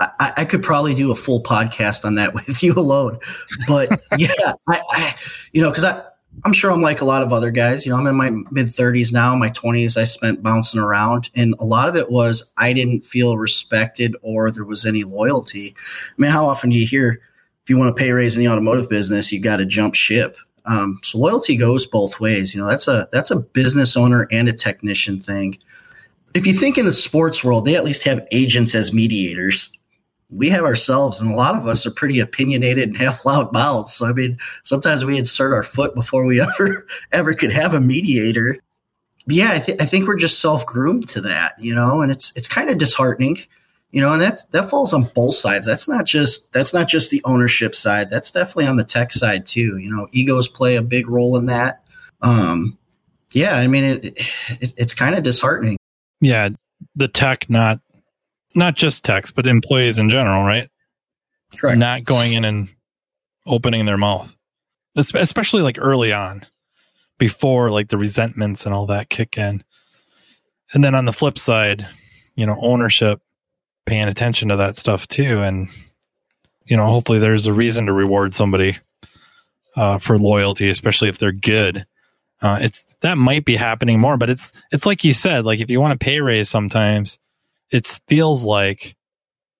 [0.00, 3.18] I, I could probably do a full podcast on that with you alone,
[3.66, 5.14] but yeah, I, I
[5.52, 6.02] you know, because I
[6.44, 7.84] I'm sure I'm like a lot of other guys.
[7.84, 9.34] You know, I'm in my mid 30s now.
[9.34, 13.36] My 20s, I spent bouncing around, and a lot of it was I didn't feel
[13.38, 15.74] respected or there was any loyalty.
[15.76, 17.20] I mean, how often do you hear
[17.62, 20.36] if you want to pay raise in the automotive business, you got to jump ship?
[20.64, 22.54] Um, so loyalty goes both ways.
[22.54, 25.58] You know, that's a that's a business owner and a technician thing.
[26.34, 29.77] If you think in the sports world, they at least have agents as mediators
[30.30, 33.94] we have ourselves, and a lot of us are pretty opinionated and have loud mouths.
[33.94, 37.80] So I mean, sometimes we insert our foot before we ever ever could have a
[37.80, 38.58] mediator.
[39.26, 42.10] But yeah, I, th- I think we're just self groomed to that, you know, and
[42.10, 43.38] it's it's kind of disheartening,
[43.90, 45.66] you know, and that that falls on both sides.
[45.66, 48.10] That's not just that's not just the ownership side.
[48.10, 49.78] That's definitely on the tech side too.
[49.78, 51.84] You know, egos play a big role in that.
[52.20, 52.76] Um,
[53.32, 54.04] yeah, I mean, it,
[54.60, 55.76] it it's kind of disheartening.
[56.20, 56.50] Yeah,
[56.96, 57.80] the tech not
[58.54, 60.68] not just techs, but employees in general, right?
[61.56, 61.78] Correct.
[61.78, 62.68] Not going in and
[63.46, 64.34] opening their mouth,
[64.96, 66.46] especially like early on,
[67.18, 69.64] before like the resentments and all that kick in.
[70.72, 71.86] And then on the flip side,
[72.34, 73.20] you know, ownership
[73.86, 75.42] paying attention to that stuff too.
[75.42, 75.68] And,
[76.66, 78.76] you know, hopefully there's a reason to reward somebody
[79.76, 81.86] uh, for loyalty, especially if they're good.
[82.40, 85.70] Uh, it's that might be happening more, but it's it's like you said, like if
[85.70, 87.18] you want to pay raise sometimes,
[87.70, 88.96] it feels like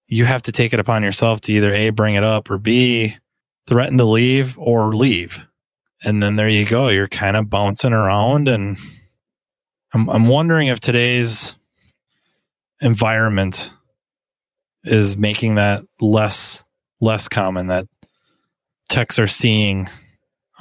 [0.06, 3.16] you have to take it upon yourself to either A, bring it up, or B,
[3.66, 5.40] threaten to leave or leave.
[6.02, 6.88] And then there you go.
[6.88, 8.48] You're kind of bouncing around.
[8.48, 8.78] And
[9.92, 11.54] I'm, I'm wondering if today's
[12.80, 13.70] environment
[14.84, 16.64] is making that less
[17.00, 17.86] less common that
[18.88, 19.88] techs are seeing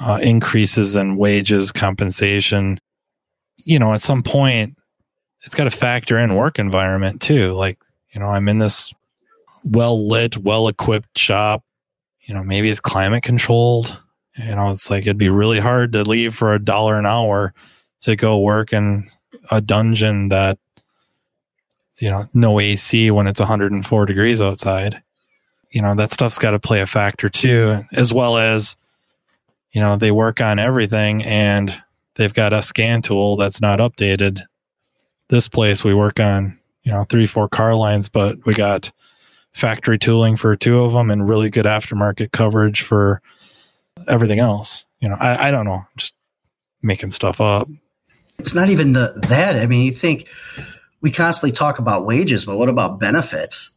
[0.00, 2.78] uh, increases in wages compensation
[3.64, 4.76] you know at some point
[5.42, 7.52] it's got to factor in work environment too.
[7.52, 7.78] Like,
[8.12, 8.92] you know, I'm in this
[9.64, 11.64] well lit, well equipped shop.
[12.22, 14.00] You know, maybe it's climate controlled.
[14.36, 17.54] You know, it's like it'd be really hard to leave for a dollar an hour
[18.02, 19.06] to go work in
[19.50, 20.58] a dungeon that,
[22.00, 25.02] you know, no AC when it's 104 degrees outside.
[25.70, 28.76] You know, that stuff's got to play a factor too, as well as,
[29.72, 31.82] you know, they work on everything and
[32.14, 34.42] they've got a scan tool that's not updated
[35.28, 38.90] this place we work on, you know, three, four car lines, but we got
[39.52, 43.20] factory tooling for two of them and really good aftermarket coverage for
[44.06, 44.86] everything else.
[45.00, 46.14] You know, I, I don't know, just
[46.82, 47.68] making stuff up.
[48.38, 49.56] It's not even the that.
[49.56, 50.28] I mean, you think
[51.00, 53.70] we constantly talk about wages, but what about benefits?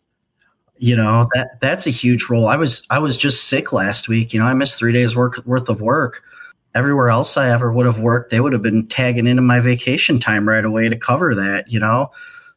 [0.77, 2.47] You know, that that's a huge role.
[2.47, 4.33] I was I was just sick last week.
[4.33, 6.23] You know, I missed three days work worth of work
[6.73, 10.19] everywhere else I ever would have worked, they would have been tagging into my vacation
[10.19, 11.71] time right away to cover that.
[11.71, 12.11] You know,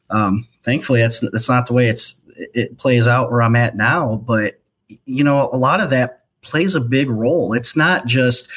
[0.09, 2.15] um, thankfully that's that's not the way it's
[2.53, 4.17] it plays out where I'm at now.
[4.17, 4.59] But
[5.05, 7.53] you know, a lot of that plays a big role.
[7.53, 8.49] It's not just.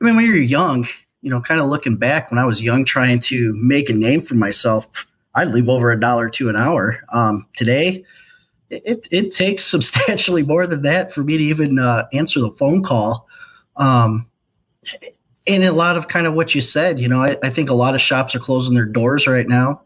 [0.00, 0.86] I mean, when you're young,
[1.22, 4.20] you know, kind of looking back when I was young, trying to make a name
[4.20, 6.98] for myself, I'd leave over a dollar to an hour.
[7.12, 8.04] Um, today.
[8.68, 12.82] It, it takes substantially more than that for me to even uh, answer the phone
[12.82, 13.28] call.
[13.76, 14.26] Um,
[15.46, 17.74] in a lot of kind of what you said, you know, I, I, think a
[17.74, 19.80] lot of shops are closing their doors right now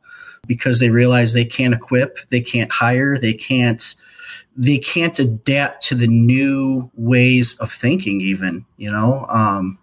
[0.47, 3.95] because they realize they can't equip, they can't hire, they can't
[4.57, 8.21] they can't adapt to the new ways of thinking.
[8.21, 9.79] Even you know, um,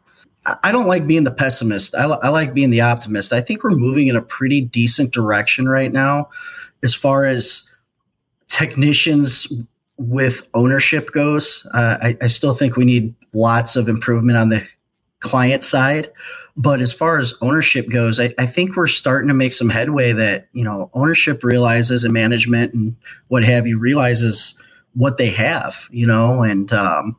[0.63, 1.95] I, don't like being the pessimist.
[1.95, 3.33] I, I like being the optimist.
[3.33, 6.29] I think we're moving in a pretty decent direction right now,
[6.83, 7.69] as far as
[8.47, 9.47] technicians
[9.97, 11.67] with ownership goes.
[11.73, 14.65] Uh, I, I still think we need lots of improvement on the
[15.27, 16.11] client side.
[16.55, 20.11] But as far as ownership goes, I, I, think we're starting to make some headway
[20.13, 22.95] that, you know, ownership realizes and management and
[23.27, 24.55] what have you realizes
[24.95, 27.15] what they have, you know, and um,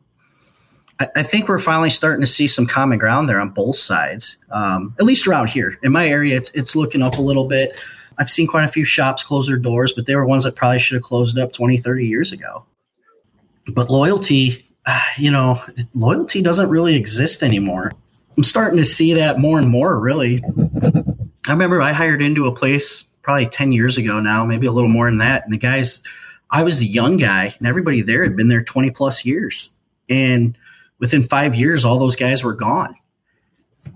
[0.99, 4.39] I, I, think we're finally starting to see some common ground there on both sides.
[4.51, 7.81] Um, at least around here in my area, it's it's looking up a little bit.
[8.19, 10.81] I've seen quite a few shops close their doors, but they were ones that probably
[10.81, 12.65] should have closed up 20, 30 years ago.
[13.69, 14.68] But loyalty,
[15.19, 15.63] you know,
[15.95, 17.93] loyalty doesn't really exist anymore.
[18.37, 20.43] I'm starting to see that more and more, really.
[21.47, 24.89] I remember I hired into a place probably 10 years ago now, maybe a little
[24.89, 25.45] more than that.
[25.45, 26.03] And the guys,
[26.51, 29.71] I was the young guy, and everybody there had been there 20 plus years.
[30.09, 30.57] And
[30.99, 32.95] within five years, all those guys were gone.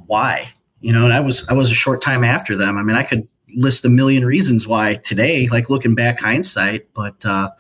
[0.07, 0.53] Why?
[0.81, 2.77] You know, and I was I was a short time after them.
[2.77, 7.25] I mean, I could list a million reasons why today, like looking back hindsight, but
[7.25, 7.51] uh,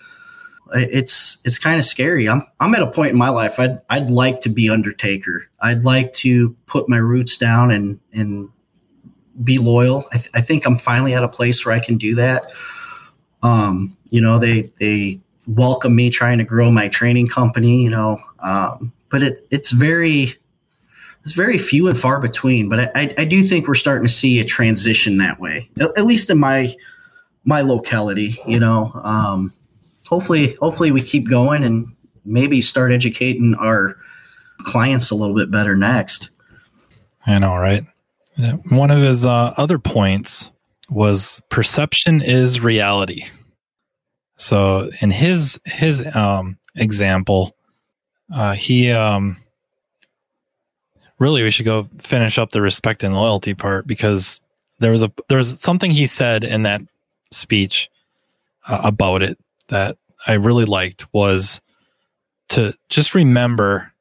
[0.75, 2.29] it's it's kind of scary.
[2.29, 5.45] I'm I'm at a point in my life I'd I'd like to be Undertaker.
[5.61, 8.49] I'd like to put my roots down and and
[9.43, 10.07] be loyal.
[10.13, 12.53] I, th- I think I'm finally at a place where I can do that.
[13.43, 17.83] Um, you know, they they welcome me trying to grow my training company.
[17.83, 20.35] You know, um, but it it's very
[21.25, 22.69] it's very few and far between.
[22.69, 26.05] But I, I do think we're starting to see a transition that way, at, at
[26.05, 26.75] least in my
[27.45, 28.41] my locality.
[28.47, 28.93] You know.
[28.95, 29.53] Um,
[30.12, 31.87] hopefully, hopefully we keep going and
[32.27, 33.96] maybe start educating our
[34.59, 36.29] clients a little bit better next.
[37.27, 37.87] I know, right?
[38.68, 40.53] One of his uh, other points
[40.90, 43.25] was perception is reality.
[44.37, 47.57] So in his his um, example,
[48.35, 49.38] uh, he um,
[51.18, 54.40] really we should go finish up the respect and loyalty part because
[54.79, 56.83] there was a there was something he said in that
[57.31, 57.88] speech
[58.66, 59.96] uh, about it that
[60.27, 61.61] I really liked was
[62.51, 63.93] to just remember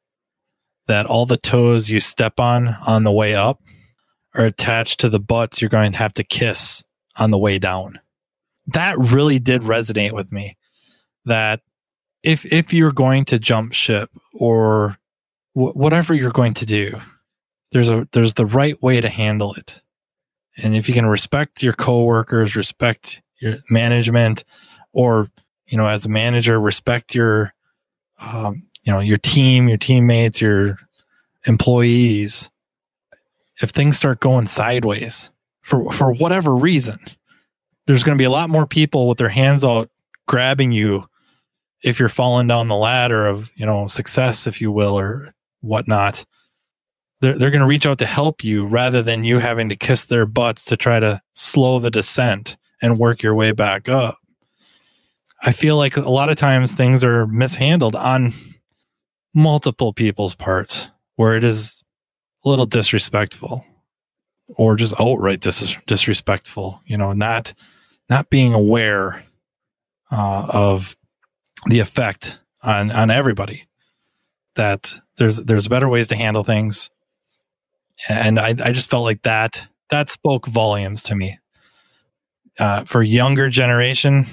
[0.86, 3.60] that all the toes you step on on the way up
[4.34, 6.84] are attached to the butts you're going to have to kiss
[7.16, 8.00] on the way down.
[8.66, 10.56] That really did resonate with me.
[11.24, 11.60] That
[12.22, 14.98] if if you're going to jump ship or
[15.52, 17.00] wh- whatever you're going to do,
[17.72, 19.82] there's a there's the right way to handle it.
[20.56, 24.44] And if you can respect your coworkers, respect your management,
[24.92, 25.28] or
[25.72, 27.54] you know, as a manager, respect your,
[28.20, 30.76] um, you know, your team, your teammates, your
[31.46, 32.50] employees.
[33.62, 35.30] If things start going sideways
[35.62, 36.98] for, for whatever reason,
[37.86, 39.88] there's going to be a lot more people with their hands out
[40.28, 41.08] grabbing you
[41.82, 45.32] if you're falling down the ladder of, you know, success, if you will, or
[45.62, 46.26] whatnot.
[47.22, 50.04] They're, they're going to reach out to help you rather than you having to kiss
[50.04, 54.18] their butts to try to slow the descent and work your way back up.
[55.42, 58.32] I feel like a lot of times things are mishandled on
[59.34, 61.82] multiple people's parts where it is
[62.44, 63.64] a little disrespectful
[64.48, 67.54] or just outright dis- disrespectful, you know, not,
[68.08, 69.24] not being aware
[70.12, 70.96] uh, of
[71.66, 73.66] the effect on, on everybody
[74.54, 76.90] that there's, there's better ways to handle things.
[78.08, 81.38] And I, I just felt like that, that spoke volumes to me.
[82.58, 84.26] Uh, for younger generation,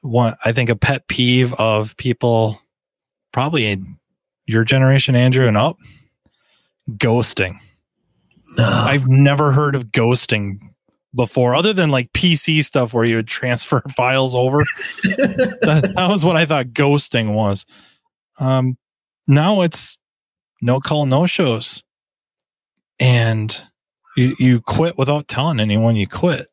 [0.00, 2.60] one I think a pet peeve of people
[3.32, 3.98] probably in
[4.46, 5.76] your generation, Andrew, and up
[6.92, 7.56] ghosting.
[8.56, 8.88] Ugh.
[8.88, 10.60] I've never heard of ghosting
[11.14, 14.58] before, other than like PC stuff where you would transfer files over.
[15.02, 17.66] that, that, was what I thought ghosting was.
[18.38, 18.76] Um,
[19.26, 19.98] now it's
[20.62, 21.82] no call, no shows,
[22.98, 23.60] and
[24.16, 26.48] you you quit without telling anyone you quit,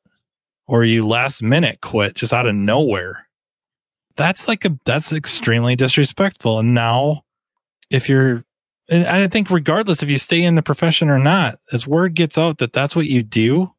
[0.67, 3.27] or you last minute quit just out of nowhere
[4.17, 6.59] that's like a that's extremely disrespectful.
[6.59, 7.23] And now,
[7.89, 8.43] if you're,
[8.89, 12.37] and I think regardless if you stay in the profession or not, as word gets
[12.37, 13.71] out that that's what you do,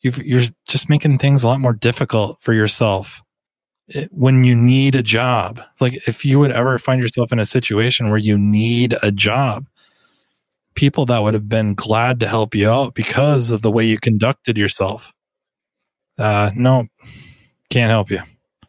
[0.00, 3.22] you are just making things a lot more difficult for yourself
[3.88, 5.60] it, when you need a job.
[5.80, 9.66] Like if you would ever find yourself in a situation where you need a job,
[10.74, 13.98] people that would have been glad to help you out because of the way you
[13.98, 15.12] conducted yourself.
[16.18, 16.86] Uh, no,
[17.70, 18.20] can't help you.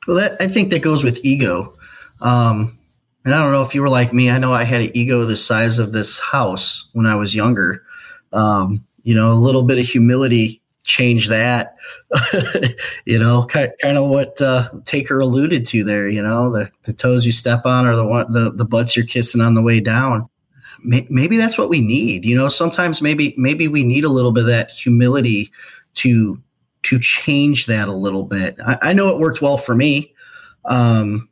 [0.08, 1.74] Well, that I think that goes with ego.
[2.22, 2.78] Um,
[3.26, 4.32] and I don't know if you were like me.
[4.32, 7.84] I know I had an ego the size of this house when I was younger.
[8.32, 11.76] Um, you know, a little bit of humility changed that.
[13.06, 16.08] you know, kind, kind of what uh, Taker alluded to there.
[16.08, 19.06] You know, the, the toes you step on are the one the the butts you're
[19.06, 20.30] kissing on the way down.
[20.84, 22.24] Maybe that's what we need.
[22.24, 25.52] You know, sometimes maybe maybe we need a little bit of that humility
[25.96, 26.42] to
[26.88, 28.56] to change that a little bit.
[28.66, 30.14] I, I know it worked well for me.
[30.66, 31.28] Um,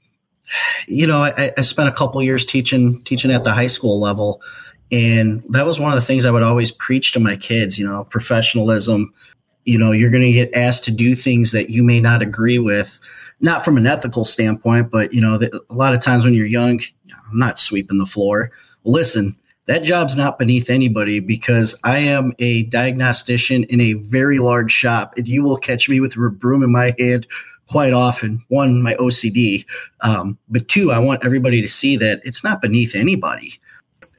[0.87, 4.41] you know, I, I, spent a couple years teaching teaching at the high school level,
[4.91, 7.79] and that was one of the things I would always preach to my kids.
[7.79, 9.13] You know, professionalism.
[9.63, 12.59] You know, you're going to get asked to do things that you may not agree
[12.59, 12.99] with,
[13.39, 16.45] not from an ethical standpoint, but you know, the, a lot of times when you're
[16.45, 16.79] young,
[17.11, 18.51] I'm not sweeping the floor.
[18.83, 19.35] Listen,
[19.67, 25.15] that job's not beneath anybody because I am a diagnostician in a very large shop,
[25.17, 27.25] and you will catch me with a broom in my hand
[27.69, 28.43] quite often.
[28.49, 29.65] One, my OCD,
[30.01, 33.59] um, but two, I want everybody to see that it's not beneath anybody.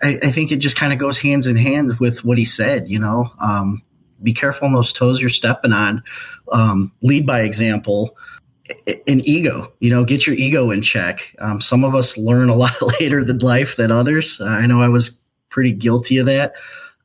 [0.03, 2.89] I, I think it just kind of goes hands in hand with what he said.
[2.89, 3.83] You know, um,
[4.23, 6.03] be careful on those toes you're stepping on.
[6.51, 8.17] Um, lead by example.
[9.07, 11.37] An ego, you know, get your ego in check.
[11.39, 14.41] Um, some of us learn a lot later than life than others.
[14.41, 15.23] Uh, I know I was
[15.57, 16.53] pretty guilty of that.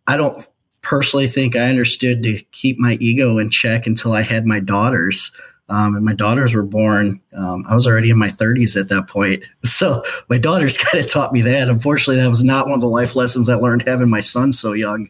[0.08, 0.46] I don't
[0.82, 5.32] personally think I understood to keep my ego in check until I had my daughters.
[5.70, 7.22] Um, and my daughters were born.
[7.32, 9.46] Um, I was already in my 30s at that point.
[9.64, 11.70] So my daughters kind of taught me that.
[11.70, 14.74] Unfortunately, that was not one of the life lessons I learned having my son so
[14.74, 15.10] young.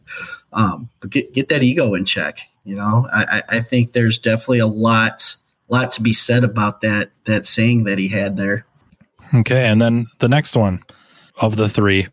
[0.53, 2.41] Um, but get, get that ego in check.
[2.63, 5.35] You know, I, I think there's definitely a lot,
[5.67, 8.67] lot to be said about that, that saying that he had there.
[9.33, 9.65] Okay.
[9.65, 10.83] And then the next one
[11.41, 12.07] of the three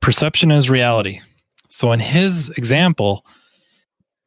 [0.00, 1.20] perception is reality.
[1.68, 3.24] So in his example,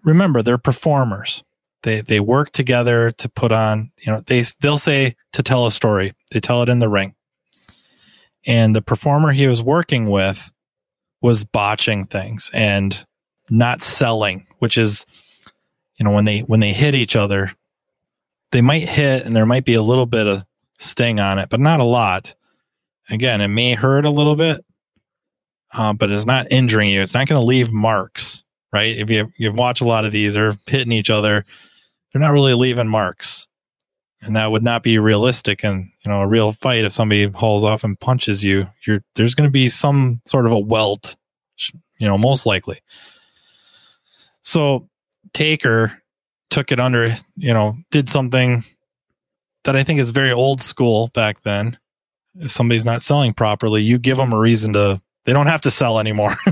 [0.03, 1.43] remember they're performers.
[1.83, 5.71] They they work together to put on, you know, they they'll say to tell a
[5.71, 6.13] story.
[6.31, 7.15] They tell it in the ring.
[8.45, 10.51] And the performer he was working with
[11.21, 13.05] was botching things and
[13.49, 15.05] not selling, which is
[15.99, 17.51] you know, when they when they hit each other,
[18.51, 20.45] they might hit and there might be a little bit of
[20.79, 22.33] sting on it, but not a lot.
[23.09, 24.63] Again, it may hurt a little bit,
[25.73, 27.01] uh, but it's not injuring you.
[27.01, 28.43] It's not going to leave marks,
[28.73, 28.97] right?
[28.97, 31.45] If you you watch a lot of these, they're hitting each other
[32.11, 33.47] they're not really leaving marks.
[34.21, 36.83] And that would not be realistic in, you know, a real fight.
[36.83, 40.51] If somebody hauls off and punches you, you're, there's going to be some sort of
[40.51, 41.15] a welt,
[41.99, 42.79] you know, most likely.
[44.41, 44.89] So
[45.33, 46.01] Taker
[46.49, 48.65] took it under, you know, did something
[49.63, 51.77] that I think is very old school back then.
[52.35, 55.69] If somebody's not selling properly, you give them a reason to, they don't have to
[55.69, 56.33] sell anymore.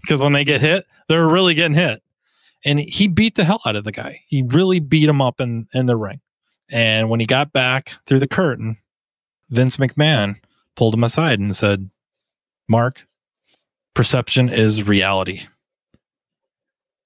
[0.00, 2.02] Because when they get hit, they're really getting hit
[2.64, 4.22] and he beat the hell out of the guy.
[4.26, 6.22] He really beat him up in, in the ring.
[6.70, 8.78] And when he got back through the curtain,
[9.50, 10.36] Vince McMahon
[10.74, 11.90] pulled him aside and said,
[12.68, 13.06] Mark,
[13.92, 15.42] perception is reality.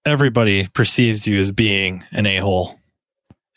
[0.07, 2.78] Everybody perceives you as being an a hole.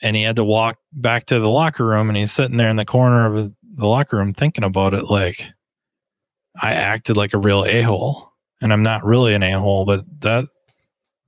[0.01, 2.77] And he had to walk back to the locker room and he's sitting there in
[2.77, 5.45] the corner of the locker room thinking about it like,
[6.61, 10.03] I acted like a real a hole and I'm not really an a hole, but
[10.21, 10.45] that,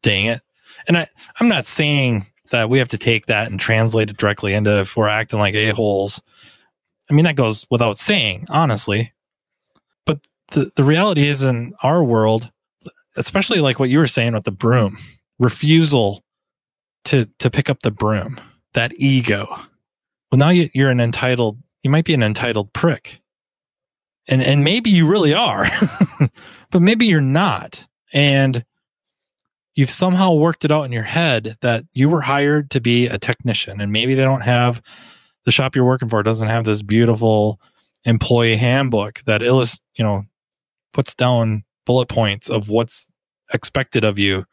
[0.02, 0.42] dang it,
[0.88, 1.08] and I,
[1.40, 4.98] I'm not saying that we have to take that and translate it directly into if
[4.98, 6.22] we're acting like a-holes.
[7.10, 9.14] I mean, that goes without saying, honestly.
[10.06, 10.20] But
[10.52, 12.50] the, the reality is in our world,
[13.16, 14.98] especially like what you were saying with the broom,
[15.38, 16.24] refusal
[17.06, 18.40] to, to pick up the broom,
[18.74, 19.46] that ego.
[20.32, 23.22] Well, now you, you're an entitled, you might be an entitled prick.
[24.30, 25.66] And, and maybe you really are,
[26.72, 27.86] but maybe you're not.
[28.14, 28.64] And
[29.76, 33.18] you've somehow worked it out in your head that you were hired to be a
[33.18, 34.82] technician and maybe they don't have
[35.46, 37.60] the shop you're working for doesn't have this beautiful
[38.06, 40.24] employee handbook that illustrates, you know,
[40.94, 43.10] puts down bullet points of what's
[43.54, 44.46] expected of you.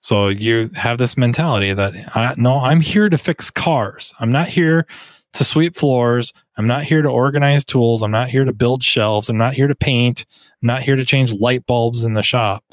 [0.00, 4.14] So you have this mentality that I, no, I'm here to fix cars.
[4.20, 4.86] I'm not here
[5.36, 6.32] to sweep floors.
[6.56, 8.02] I'm not here to organize tools.
[8.02, 9.28] I'm not here to build shelves.
[9.28, 10.24] I'm not here to paint.
[10.62, 12.64] I'm not here to change light bulbs in the shop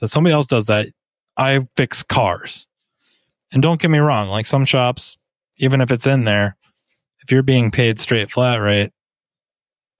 [0.00, 0.88] that somebody else does that.
[1.36, 2.66] I fix cars.
[3.52, 5.18] And don't get me wrong, like some shops,
[5.58, 6.56] even if it's in there,
[7.22, 8.92] if you're being paid straight flat rate,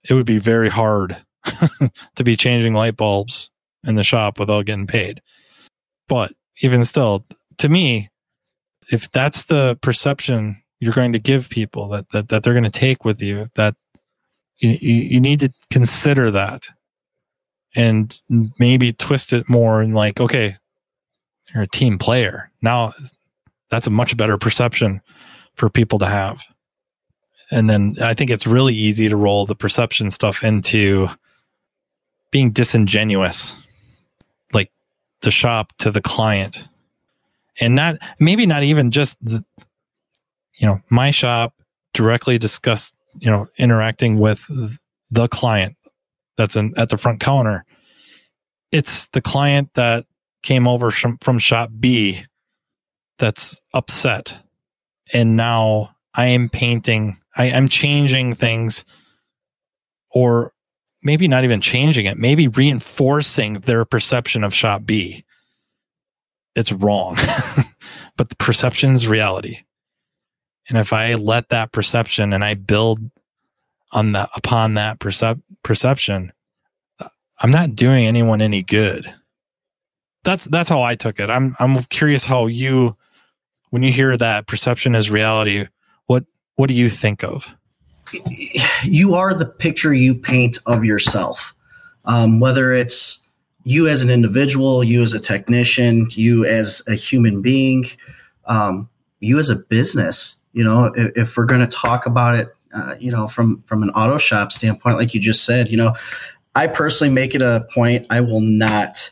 [0.09, 1.17] it would be very hard
[2.17, 3.51] to be changing light bulbs
[3.85, 5.23] in the shop without getting paid.
[6.09, 7.25] But even still,
[7.59, 8.11] to me,
[8.91, 12.71] if that's the perception you're going to give people that, that, that they're going to
[12.71, 13.75] take with you, that
[14.59, 16.69] you, you, need to consider that
[17.75, 18.21] and
[18.59, 20.57] maybe twist it more and like, okay,
[21.53, 22.51] you're a team player.
[22.63, 22.93] Now
[23.69, 25.01] that's a much better perception
[25.55, 26.43] for people to have.
[27.51, 31.09] And then I think it's really easy to roll the perception stuff into
[32.31, 33.55] being disingenuous,
[34.53, 34.71] like
[35.21, 36.65] the shop to the client.
[37.61, 39.45] And not, maybe not even just the,
[40.57, 41.55] you know, my shop
[41.93, 44.41] directly discuss, you know, interacting with
[45.11, 45.77] the client,
[46.37, 47.65] that's in, at the front counter.
[48.73, 50.07] It's the client that
[50.43, 52.25] came over from, from shop B
[53.19, 54.39] that's upset.
[55.13, 58.85] And now I am painting, I am changing things
[60.11, 60.53] or
[61.03, 65.25] maybe not even changing it, maybe reinforcing their perception of shop B.
[66.57, 67.17] It's wrong,
[68.17, 69.59] but the perception is reality.
[70.69, 73.01] And if I let that perception and I build
[73.93, 76.33] on that upon that percep- perception,
[77.41, 79.13] I'm not doing anyone any good.
[80.23, 81.29] That's that's how I took it.
[81.29, 82.97] I'm I'm curious how you
[83.71, 85.67] when you hear that perception is reality,
[86.07, 86.25] what
[86.57, 87.49] what do you think of?
[88.85, 91.55] You are the picture you paint of yourself.
[92.05, 93.21] Um, whether it's
[93.65, 97.87] you as an individual, you as a technician, you as a human being,
[98.47, 98.89] um,
[99.21, 100.37] you as a business.
[100.55, 103.83] You know, if, if we're going to talk about it, uh, you know, from from
[103.83, 105.95] an auto shop standpoint, like you just said, you know,
[106.55, 108.07] I personally make it a point.
[108.11, 109.11] I will not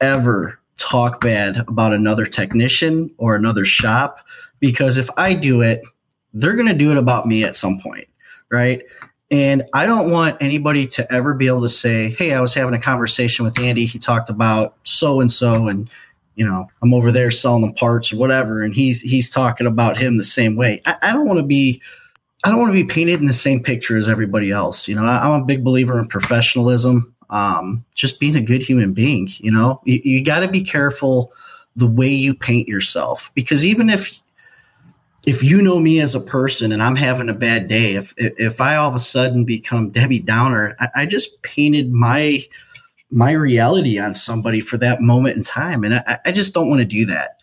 [0.00, 4.18] ever talk bad about another technician or another shop
[4.58, 5.80] because if I do it,
[6.34, 8.08] they're going to do it about me at some point,
[8.50, 8.82] right?
[9.30, 12.74] And I don't want anybody to ever be able to say, "Hey, I was having
[12.74, 13.86] a conversation with Andy.
[13.86, 15.88] He talked about so and so, and
[16.34, 19.96] you know, I'm over there selling them parts or whatever, and he's he's talking about
[19.96, 21.80] him the same way." I, I don't want to be,
[22.44, 24.88] I don't want to be painted in the same picture as everybody else.
[24.88, 28.92] You know, I, I'm a big believer in professionalism, um, just being a good human
[28.92, 29.28] being.
[29.38, 31.32] You know, you, you got to be careful
[31.76, 34.20] the way you paint yourself because even if
[35.24, 38.60] if you know me as a person and I'm having a bad day, if if
[38.60, 42.42] I all of a sudden become Debbie Downer, I, I just painted my
[43.12, 46.80] my reality on somebody for that moment in time, and I, I just don't want
[46.80, 47.38] to do that.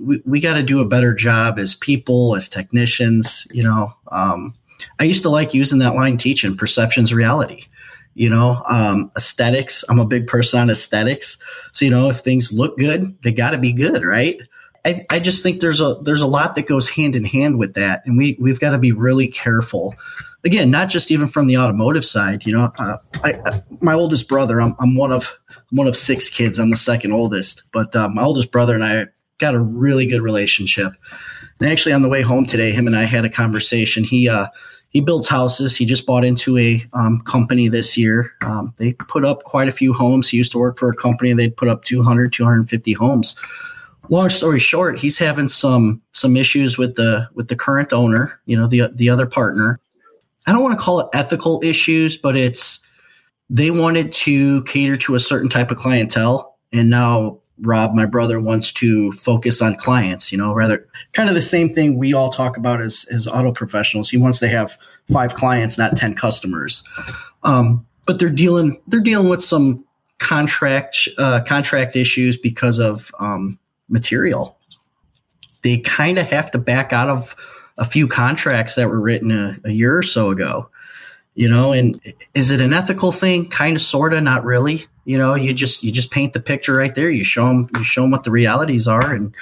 [0.00, 3.46] We we got to do a better job as people, as technicians.
[3.50, 4.54] You know, um,
[5.00, 7.64] I used to like using that line teaching perceptions reality.
[8.14, 9.82] You know, um, aesthetics.
[9.88, 11.38] I'm a big person on aesthetics,
[11.72, 14.40] so you know if things look good, they got to be good, right?
[14.84, 17.74] I, I just think there's a there's a lot that goes hand in hand with
[17.74, 19.94] that, and we we've got to be really careful.
[20.44, 22.44] Again, not just even from the automotive side.
[22.44, 25.38] You know, uh, I, I, my oldest brother, I'm, I'm one of
[25.70, 26.58] one of six kids.
[26.58, 29.06] I'm the second oldest, but uh, my oldest brother and I
[29.38, 30.92] got a really good relationship.
[31.60, 34.04] And actually, on the way home today, him and I had a conversation.
[34.04, 34.48] He uh,
[34.90, 35.76] he builds houses.
[35.76, 38.30] He just bought into a um, company this year.
[38.42, 40.28] Um, they put up quite a few homes.
[40.28, 41.32] He used to work for a company.
[41.32, 43.36] They'd put up 200, 250 homes
[44.10, 48.56] long story short, he's having some some issues with the with the current owner, you
[48.56, 49.80] know, the the other partner.
[50.46, 52.80] I don't want to call it ethical issues, but it's
[53.50, 58.40] they wanted to cater to a certain type of clientele and now Rob, my brother,
[58.40, 62.30] wants to focus on clients, you know, rather kind of the same thing we all
[62.30, 64.10] talk about as, as auto professionals.
[64.10, 64.76] He wants to have
[65.12, 66.82] five clients, not 10 customers.
[67.44, 69.84] Um, but they're dealing, they're dealing with some
[70.18, 74.58] contract, uh, contract issues because of, um, material.
[75.62, 77.36] They kind of have to back out of
[77.76, 80.70] a few contracts that were written a, a year or so ago.
[81.34, 82.00] You know, and
[82.34, 83.50] is it an ethical thing?
[83.50, 84.86] Kind of, sorta, not really.
[85.04, 87.10] You know, you just you just paint the picture right there.
[87.10, 89.34] You show them you show them what the realities are, and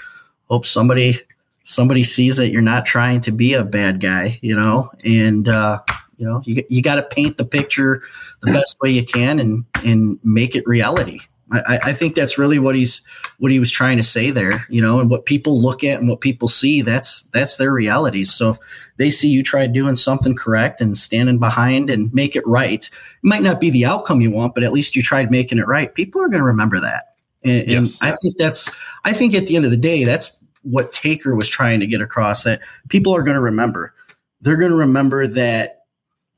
[0.49, 1.21] hope somebody
[1.65, 4.39] somebody sees that you're not trying to be a bad guy.
[4.41, 5.81] You know, and uh,
[6.17, 8.03] you know you you got to paint the picture
[8.41, 11.21] the best way you can and and make it reality.
[11.53, 13.03] I, I, think that's really what he's
[13.39, 16.09] what he was trying to say there, you know, and what people look at and
[16.09, 18.33] what people see, that's that's their realities.
[18.33, 18.59] So if
[18.97, 22.91] they see you try doing something correct and standing behind and make it right, it
[23.23, 25.95] might not be the outcome you want, but at least you tried making it right.
[25.95, 27.17] People are going to remember that.
[27.45, 28.01] And, yes.
[28.01, 28.71] and I think that's
[29.05, 32.01] I think at the end of the day, that's what Taker was trying to get
[32.01, 33.95] across that people are going to remember.
[34.41, 35.85] They're going to remember that,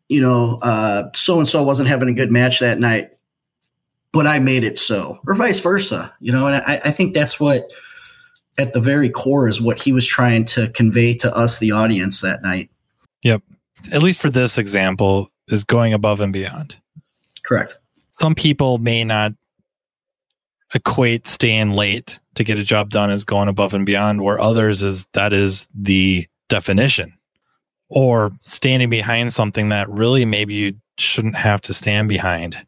[0.09, 0.59] you know,
[1.15, 3.13] so and so wasn't having a good match that night
[4.15, 6.47] but I made it so, or vice versa, you know.
[6.47, 7.73] And I, I think that's what,
[8.57, 12.21] at the very core, is what he was trying to convey to us, the audience,
[12.21, 12.71] that night.
[13.23, 13.43] Yep.
[13.91, 16.77] At least for this example, is going above and beyond.
[17.43, 17.77] Correct.
[18.11, 19.33] Some people may not
[20.75, 24.81] equate staying late to get a job done as going above and beyond, where others
[24.85, 27.13] is that is the definition.
[27.89, 32.65] Or standing behind something that really maybe you shouldn't have to stand behind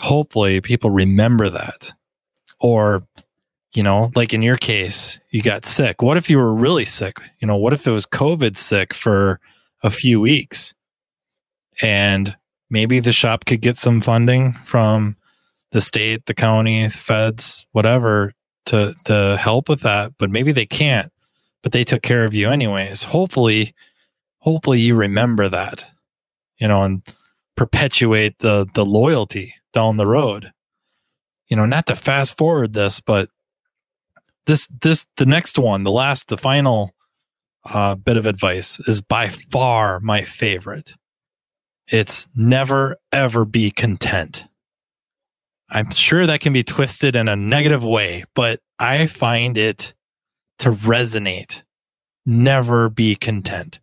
[0.00, 1.92] hopefully people remember that.
[2.58, 3.02] Or,
[3.72, 6.02] you know, like in your case, you got sick.
[6.02, 7.18] What if you were really sick?
[7.38, 9.40] You know, what if it was COVID sick for
[9.82, 10.74] a few weeks?
[11.80, 12.36] And
[12.68, 15.16] maybe the shop could get some funding from
[15.70, 18.34] the state, the county, the feds, whatever
[18.66, 21.12] to to help with that, but maybe they can't.
[21.62, 23.02] But they took care of you anyways.
[23.02, 23.74] Hopefully,
[24.38, 25.84] hopefully you remember that,
[26.58, 27.02] you know, and
[27.60, 30.50] perpetuate the the loyalty down the road.
[31.50, 33.28] You know, not to fast forward this, but
[34.46, 36.94] this this the next one, the last, the final
[37.66, 40.94] uh, bit of advice is by far my favorite.
[41.86, 44.46] It's never ever be content.
[45.68, 49.92] I'm sure that can be twisted in a negative way, but I find it
[50.60, 51.60] to resonate
[52.24, 53.80] never be content.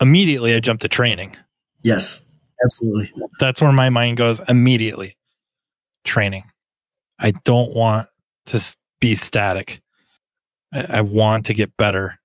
[0.00, 1.36] Immediately, I jump to training.
[1.82, 2.24] Yes,
[2.64, 3.12] absolutely.
[3.38, 5.16] That's where my mind goes immediately.
[6.04, 6.44] Training.
[7.18, 8.08] I don't want
[8.46, 9.80] to be static.
[10.72, 12.18] I, I want to get better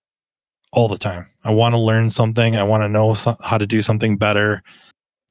[0.72, 1.28] all the time.
[1.44, 2.56] I want to learn something.
[2.56, 4.64] I want to know so- how to do something better.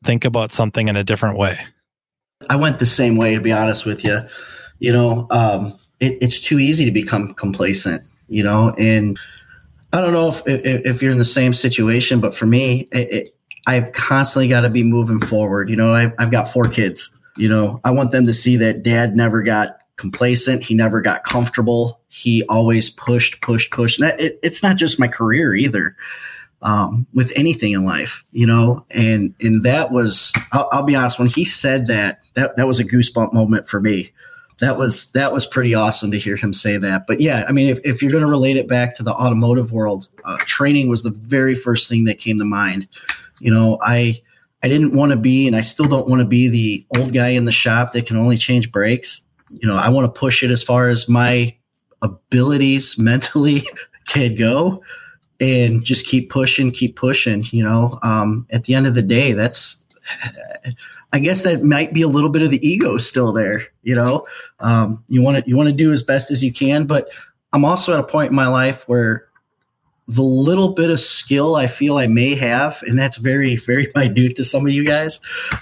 [0.05, 1.59] Think about something in a different way.
[2.50, 4.20] I went the same way, to be honest with you.
[4.80, 8.03] You know, um, it, it's too easy to become complacent.
[8.28, 9.18] You know, and
[9.92, 13.12] I don't know if if, if you're in the same situation, but for me, it,
[13.12, 13.36] it,
[13.67, 15.69] I've constantly got to be moving forward.
[15.69, 17.17] You know, I've, I've got four kids.
[17.37, 20.63] You know, I want them to see that dad never got complacent.
[20.63, 22.01] He never got comfortable.
[22.09, 24.01] He always pushed, pushed, pushed.
[24.01, 25.97] And that, it, it's not just my career either.
[26.65, 31.19] Um, with anything in life, you know, and and that was, I'll, I'll be honest,
[31.19, 34.13] when he said that, that that was a goosebump moment for me.
[34.61, 37.09] That was that was pretty awesome to hear him say that.
[37.09, 39.73] But yeah, I mean, if, if you're going to relate it back to the automotive
[39.73, 42.87] world, uh, training was the very first thing that came to mind.
[43.43, 44.20] You know, I
[44.62, 47.30] I didn't want to be, and I still don't want to be the old guy
[47.30, 49.26] in the shop that can only change brakes.
[49.51, 51.57] You know, I want to push it as far as my
[52.01, 53.66] abilities mentally
[54.07, 54.82] can go
[55.40, 57.45] and just keep pushing, keep pushing.
[57.51, 59.76] You know, um, at the end of the day, that's,
[61.12, 63.66] I guess that might be a little bit of the ego still there.
[63.82, 64.26] You know,
[64.61, 67.09] um, you want to you want to do as best as you can, but
[67.53, 69.26] I'm also at a point in my life where
[70.09, 74.36] the little bit of skill I feel I may have, and that's very very minute
[74.36, 75.20] to some of you guys.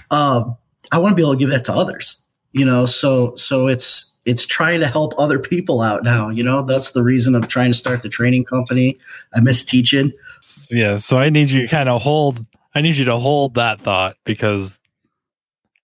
[0.09, 0.57] Um,
[0.91, 2.17] I want to be able to give that to others.
[2.53, 6.29] You know, so so it's it's trying to help other people out now.
[6.29, 8.97] You know, that's the reason of trying to start the training company.
[9.33, 10.11] I miss teaching.
[10.69, 10.97] Yeah.
[10.97, 14.17] So I need you to kind of hold, I need you to hold that thought
[14.23, 14.79] because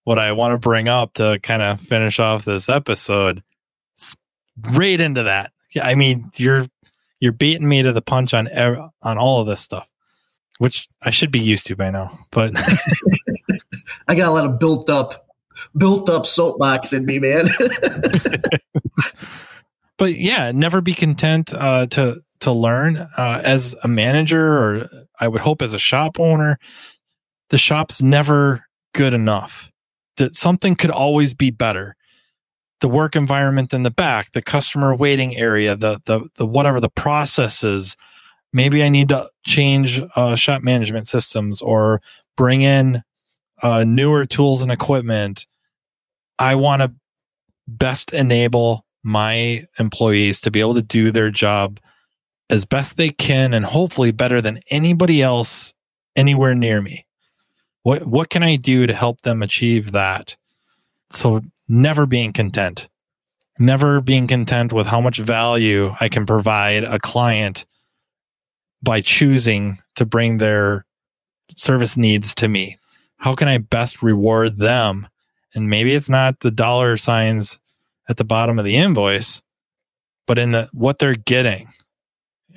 [0.03, 3.43] what I want to bring up to kind of finish off this episode
[4.71, 5.51] right into that.
[5.81, 6.67] I mean, you're,
[7.20, 9.89] you're beating me to the punch on, on all of this stuff,
[10.59, 12.53] which I should be used to by now, but
[14.07, 15.28] I got a lot of built up
[15.76, 17.47] built up soapbox in me, man.
[19.97, 24.89] but yeah, never be content uh, to to learn uh, as a manager, or
[25.20, 26.59] I would hope as a shop owner.
[27.49, 29.72] The shop's never good enough.
[30.18, 31.95] That something could always be better.
[32.80, 36.89] The work environment in the back, the customer waiting area, the the the whatever the
[36.89, 37.95] processes.
[38.53, 42.01] Maybe I need to change uh, shop management systems or
[42.36, 43.03] bring in
[43.61, 45.45] uh, newer tools and equipment.
[46.39, 46.93] I want to
[47.67, 51.80] best enable my employees to be able to do their job
[52.49, 55.73] as best they can and hopefully better than anybody else
[56.15, 57.05] anywhere near me.
[57.84, 60.36] What what can I do to help them achieve that?
[61.11, 62.89] So never being content.
[63.59, 67.65] Never being content with how much value I can provide a client
[68.83, 70.85] by choosing to bring their
[71.55, 72.77] service needs to me
[73.17, 75.07] how can I best reward them?
[75.53, 77.59] And maybe it's not the dollar signs
[78.07, 79.41] at the bottom of the invoice,
[80.25, 81.69] but in the what they're getting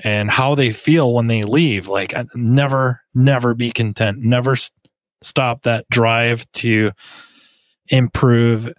[0.04, 1.88] and how they feel when they leave.
[1.88, 4.18] Like never, never be content.
[4.18, 4.56] Never
[5.22, 6.92] stop that drive to
[7.90, 8.72] improve,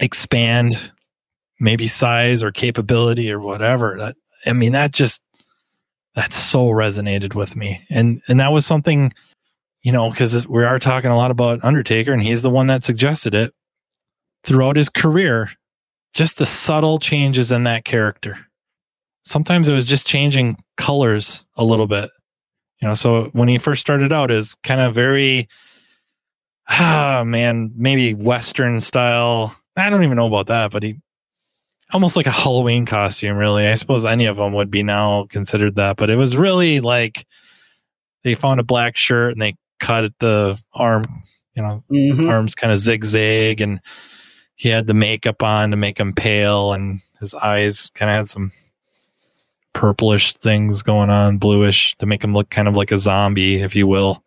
[0.00, 0.90] expand,
[1.60, 3.96] maybe size or capability or whatever.
[3.98, 4.16] That
[4.46, 5.22] I mean, that just
[6.14, 9.12] that so resonated with me, and and that was something
[9.84, 12.82] you know, because we are talking a lot about Undertaker, and he's the one that
[12.82, 13.52] suggested it
[14.42, 15.50] throughout his career.
[16.14, 18.38] Just the subtle changes in that character.
[19.24, 22.10] Sometimes it was just changing colors a little bit.
[22.80, 25.48] You know, so when he first started out, is kind of very,
[26.68, 29.54] ah, man, maybe Western style.
[29.76, 31.00] I don't even know about that, but he
[31.92, 33.66] almost like a Halloween costume, really.
[33.66, 37.26] I suppose any of them would be now considered that, but it was really like
[38.22, 41.04] they found a black shirt and they cut the arm,
[41.54, 42.28] you know, mm-hmm.
[42.28, 43.80] arms kind of zigzag, and
[44.56, 48.28] he had the makeup on to make him pale, and his eyes kind of had
[48.28, 48.52] some
[49.72, 53.74] purplish things going on, bluish to make him look kind of like a zombie, if
[53.74, 54.22] you will.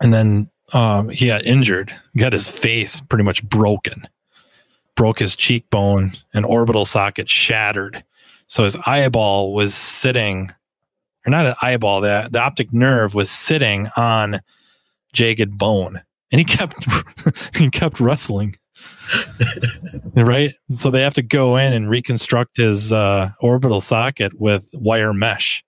[0.00, 4.06] And then um, he got injured, got his face pretty much broken,
[4.96, 8.04] broke his cheekbone, and orbital socket shattered.
[8.46, 10.52] So his eyeball was sitting
[11.28, 14.40] or not an eyeball, the, the optic nerve was sitting on
[15.12, 16.00] jagged bone
[16.32, 16.74] and he kept,
[17.56, 18.56] he kept wrestling.
[20.14, 20.54] right.
[20.72, 25.62] So they have to go in and reconstruct his uh, orbital socket with wire mesh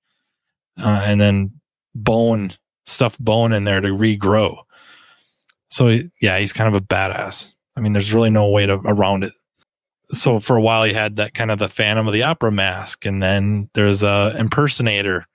[0.79, 1.61] uh, and then
[1.95, 2.55] bone,
[2.87, 4.63] stuff bone in there to regrow.
[5.71, 7.51] So yeah, he's kind of a badass.
[7.77, 9.33] I mean, there's really no way to around it
[10.13, 13.07] so for a while he had that kind of the Phantom of the Opera mask,
[13.07, 15.27] and then there's a impersonator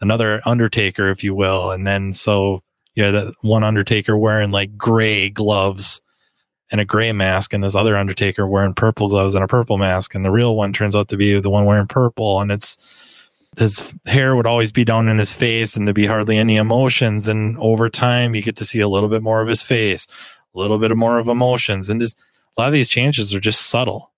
[0.00, 1.70] another Undertaker, if you will.
[1.70, 2.62] And then so
[2.94, 6.00] you had that one Undertaker wearing like gray gloves
[6.70, 10.14] and a gray mask, and this other Undertaker wearing purple gloves and a purple mask.
[10.14, 12.40] And the real one turns out to be the one wearing purple.
[12.40, 12.76] And it's
[13.56, 17.28] his hair would always be down in his face and to be hardly any emotions.
[17.28, 20.06] And over time, you get to see a little bit more of his face,
[20.54, 21.88] a little bit more of emotions.
[21.88, 22.18] And just,
[22.56, 24.12] a lot of these changes are just subtle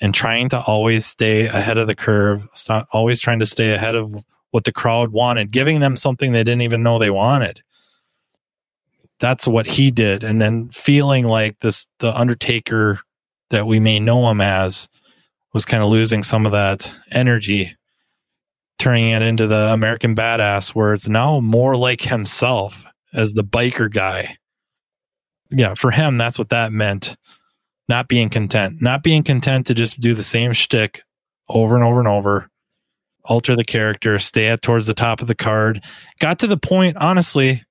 [0.00, 2.48] and trying to always stay ahead of the curve,
[2.92, 6.62] always trying to stay ahead of what the crowd wanted, giving them something they didn't
[6.62, 7.62] even know they wanted
[9.22, 10.24] that's what he did.
[10.24, 12.98] And then feeling like this, the Undertaker
[13.50, 14.88] that we may know him as
[15.54, 17.76] was kind of losing some of that energy,
[18.82, 23.88] turning it into the American badass where it's now more like himself as the biker
[23.88, 24.36] guy.
[25.50, 27.16] Yeah, for him, that's what that meant.
[27.88, 31.02] Not being content, not being content to just do the same shtick
[31.48, 32.48] over and over and over,
[33.24, 35.84] alter the character, stay at towards the top of the card.
[36.18, 37.62] Got to the point, honestly,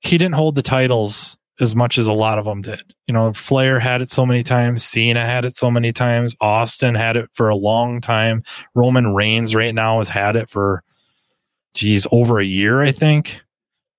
[0.00, 2.82] he didn't hold the titles as much as a lot of them did.
[3.06, 6.94] You know, Flair had it so many times, Cena had it so many times, Austin
[6.94, 8.42] had it for a long time.
[8.74, 10.82] Roman Reigns right now has had it for
[11.74, 13.40] geez, over a year, I think.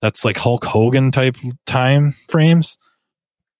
[0.02, 1.36] That's like Hulk Hogan type
[1.66, 2.78] time frames.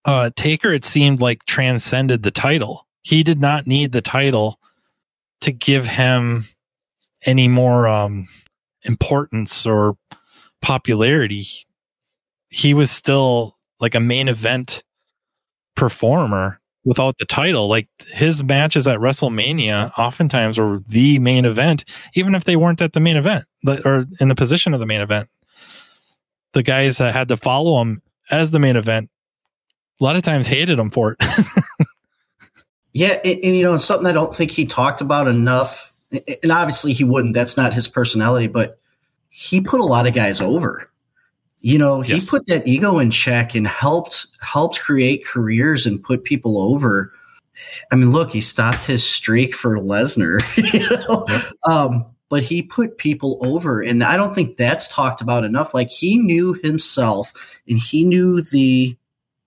[0.06, 2.88] Uh Taker it seemed like transcended the title.
[3.02, 4.60] He did not need the title
[5.42, 6.46] to give him
[7.26, 8.28] any more um
[8.84, 9.98] importance or
[10.62, 11.46] popularity
[12.50, 14.84] he was still like a main event
[15.76, 17.68] performer without the title.
[17.68, 22.94] Like his matches at WrestleMania oftentimes were the main event, even if they weren't at
[22.94, 23.46] the main event
[23.86, 25.30] or in the position of the main event.
[26.54, 28.02] The guys that had to follow him
[28.32, 29.10] as the main event
[30.00, 31.24] a lot of times hated him for it.
[32.94, 35.94] yeah, and, and, you know, it's something I don't think he talked about enough.
[36.42, 37.36] And obviously he wouldn't.
[37.36, 38.78] That's not his personality, but
[39.30, 40.89] he put a lot of guys over.
[41.62, 42.30] You know, he yes.
[42.30, 47.14] put that ego in check and helped helped create careers and put people over.
[47.92, 50.40] I mean, look, he stopped his streak for Lesnar,
[50.74, 51.26] you know?
[51.66, 55.74] Um, but he put people over, and I don't think that's talked about enough.
[55.74, 57.34] Like he knew himself,
[57.68, 58.96] and he knew the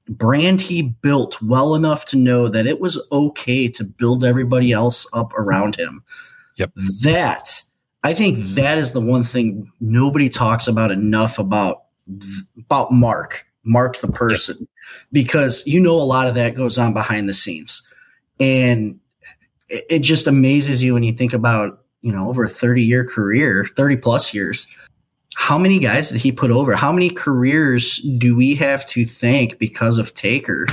[0.08, 5.06] brand he built well enough to know that it was okay to build everybody else
[5.12, 6.02] up around him.
[6.56, 6.72] Yep.
[7.02, 7.62] That
[8.02, 11.81] I think that is the one thing nobody talks about enough about
[12.58, 14.68] about Mark, Mark the person, yes.
[15.12, 17.82] because you know a lot of that goes on behind the scenes,
[18.40, 18.98] and
[19.68, 23.04] it, it just amazes you when you think about you know over a thirty year
[23.04, 24.66] career, thirty plus years.
[25.34, 26.76] How many guys did he put over?
[26.76, 30.66] How many careers do we have to thank because of Taker?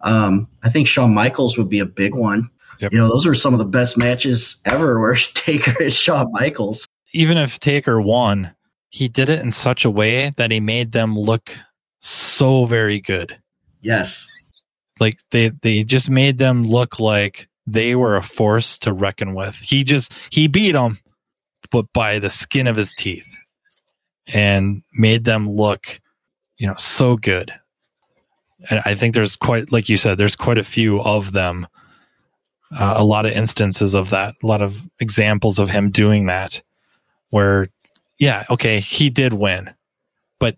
[0.00, 2.50] Um, I think Shawn Michaels would be a big one.
[2.80, 2.92] Yep.
[2.92, 6.86] You know, those were some of the best matches ever where Taker is Shawn Michaels.
[7.12, 8.54] Even if Taker won,
[8.90, 11.54] he did it in such a way that he made them look
[12.00, 13.38] so very good.
[13.80, 14.26] Yes.
[15.00, 19.56] Like they they just made them look like they were a force to reckon with.
[19.56, 20.98] He just he beat them
[21.70, 23.26] but by the skin of his teeth
[24.26, 26.00] and made them look,
[26.56, 27.52] you know, so good.
[28.70, 31.66] And I think there's quite like you said there's quite a few of them.
[32.70, 36.62] Uh, a lot of instances of that, a lot of examples of him doing that
[37.30, 37.68] where
[38.18, 39.72] yeah, okay, he did win,
[40.40, 40.56] but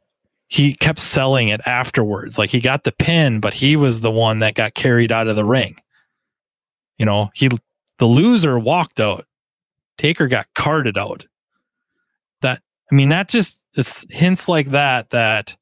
[0.48, 2.38] he kept selling it afterwards.
[2.38, 5.36] Like he got the pin, but he was the one that got carried out of
[5.36, 5.76] the ring.
[6.98, 7.50] You know, he
[7.98, 9.26] the loser walked out.
[9.98, 11.26] Taker got carted out.
[12.42, 15.56] That I mean, that just it's hints like that that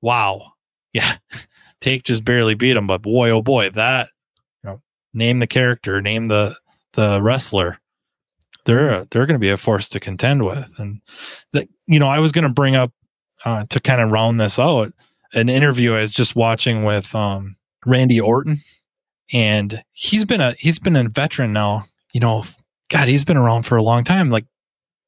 [0.00, 0.52] wow,
[0.92, 1.16] yeah,
[1.82, 4.10] Take just barely beat him, but boy, oh boy, that
[4.62, 6.56] you know, name the character, name the
[6.92, 7.80] the wrestler
[8.64, 10.68] they're they're going to be a force to contend with.
[10.78, 11.00] And
[11.52, 12.92] that you know, I was going to bring up
[13.44, 14.92] uh, to kind of round this out
[15.32, 17.56] an interview I was just watching with um,
[17.86, 18.60] Randy Orton,
[19.32, 21.84] and he's been a he's been a veteran now.
[22.12, 22.44] You know,
[22.88, 24.46] God, he's been around for a long time, like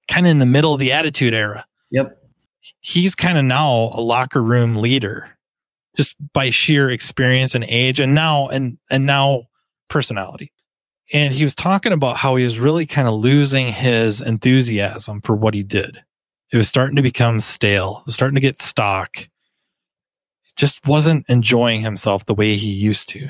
[0.08, 1.66] kind of in the middle of the Attitude Era.
[1.90, 2.18] Yep.
[2.80, 5.36] He's kind of now a locker room leader,
[5.96, 9.44] just by sheer experience and age, and now and and now
[9.88, 10.50] personality
[11.12, 15.36] and he was talking about how he was really kind of losing his enthusiasm for
[15.36, 15.98] what he did.
[16.50, 19.28] It was starting to become stale, starting to get stock.
[20.56, 23.28] Just wasn't enjoying himself the way he used to.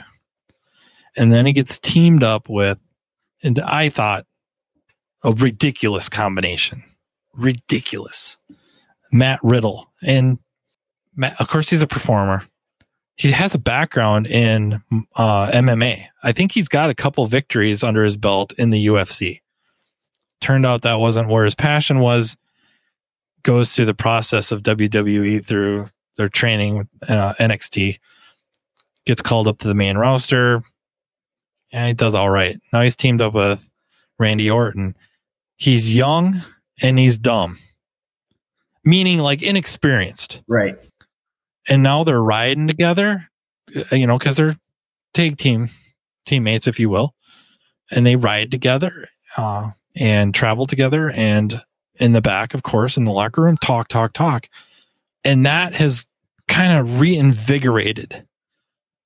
[1.16, 2.78] And then he gets teamed up with,
[3.42, 4.26] and I thought,
[5.22, 6.84] a ridiculous combination.
[7.32, 8.36] Ridiculous.
[9.10, 9.90] Matt Riddle.
[10.02, 10.38] And
[11.16, 12.44] Matt, of course, he's a performer
[13.16, 14.82] he has a background in
[15.16, 16.06] uh, MMA.
[16.22, 19.40] I think he's got a couple victories under his belt in the UFC.
[20.40, 22.36] turned out that wasn't where his passion was.
[23.42, 27.98] Goes through the process of WWE through their training uh, NXT,
[29.04, 30.62] gets called up to the main roster,
[31.70, 32.58] and he does all right.
[32.72, 33.66] Now he's teamed up with
[34.18, 34.96] Randy Orton.
[35.56, 36.42] He's young
[36.82, 37.58] and he's dumb,
[38.84, 40.40] meaning like inexperienced.
[40.48, 40.76] Right.
[41.68, 43.28] And now they're riding together,
[43.74, 44.56] uh, you know, because they're
[45.12, 45.70] tag team
[46.26, 47.14] teammates, if you will,
[47.90, 51.10] and they ride together uh, and travel together.
[51.10, 51.62] And
[51.96, 54.48] in the back, of course, in the locker room, talk, talk, talk.
[55.24, 56.06] And that has
[56.48, 58.26] kind of reinvigorated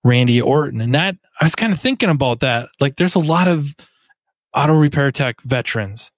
[0.04, 0.80] Randy Orton.
[0.80, 2.68] And that I was kind of thinking about that.
[2.80, 3.74] Like there's a lot of
[4.54, 6.10] auto repair tech veterans.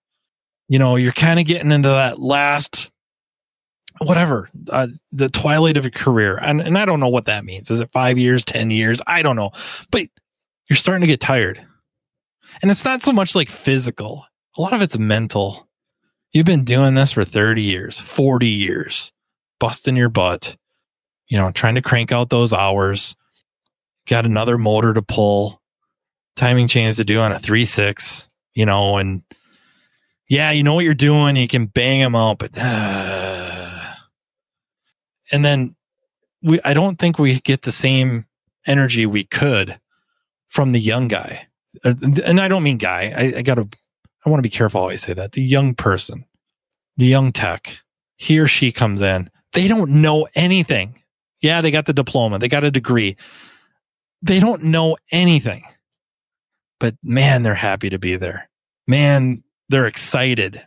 [0.69, 2.91] You know, you're kind of getting into that last
[4.01, 6.39] whatever, uh, the twilight of your career.
[6.39, 7.71] And and I don't know what that means.
[7.71, 9.01] Is it 5 years, 10 years?
[9.07, 9.51] I don't know.
[9.91, 10.07] But
[10.69, 11.65] you're starting to get tired.
[12.63, 14.25] And it's not so much like physical.
[14.57, 15.69] A lot of it's mental.
[16.33, 19.13] You've been doing this for 30 years, 40 years,
[19.59, 20.57] busting your butt,
[21.29, 23.17] you know, trying to crank out those hours,
[24.07, 25.61] got another motor to pull,
[26.37, 29.23] timing chains to do on a three six, you know, and
[30.29, 31.37] yeah, you know what you're doing.
[31.37, 32.61] You can bang them out, but uh,
[35.33, 35.77] and then
[36.43, 38.27] we, I don't think we get the same
[38.67, 39.79] energy we could
[40.49, 41.49] from the young guy.
[41.85, 43.13] Uh, and I don't mean guy.
[43.17, 43.69] I, I gotta,
[44.25, 45.33] I want to be careful I say that.
[45.33, 46.25] The young person,
[46.97, 47.79] the young tech,
[48.17, 49.31] he or she comes in.
[49.53, 51.03] They don't know anything.
[51.41, 52.39] Yeah, they got the diploma.
[52.39, 53.17] They got a degree.
[54.23, 55.65] They don't know anything
[56.81, 58.49] but man, they're happy to be there.
[58.89, 60.67] Man, they're excited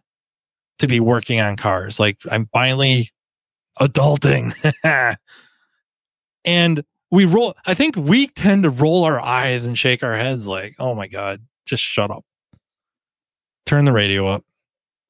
[0.80, 2.00] to be working on cars.
[2.00, 3.10] Like I'm finally
[3.80, 4.54] adulting.
[6.46, 10.48] and we roll, I think we tend to roll our eyes and shake our heads
[10.48, 12.26] like, oh my God, just shut up.
[13.66, 14.44] Turn the radio up.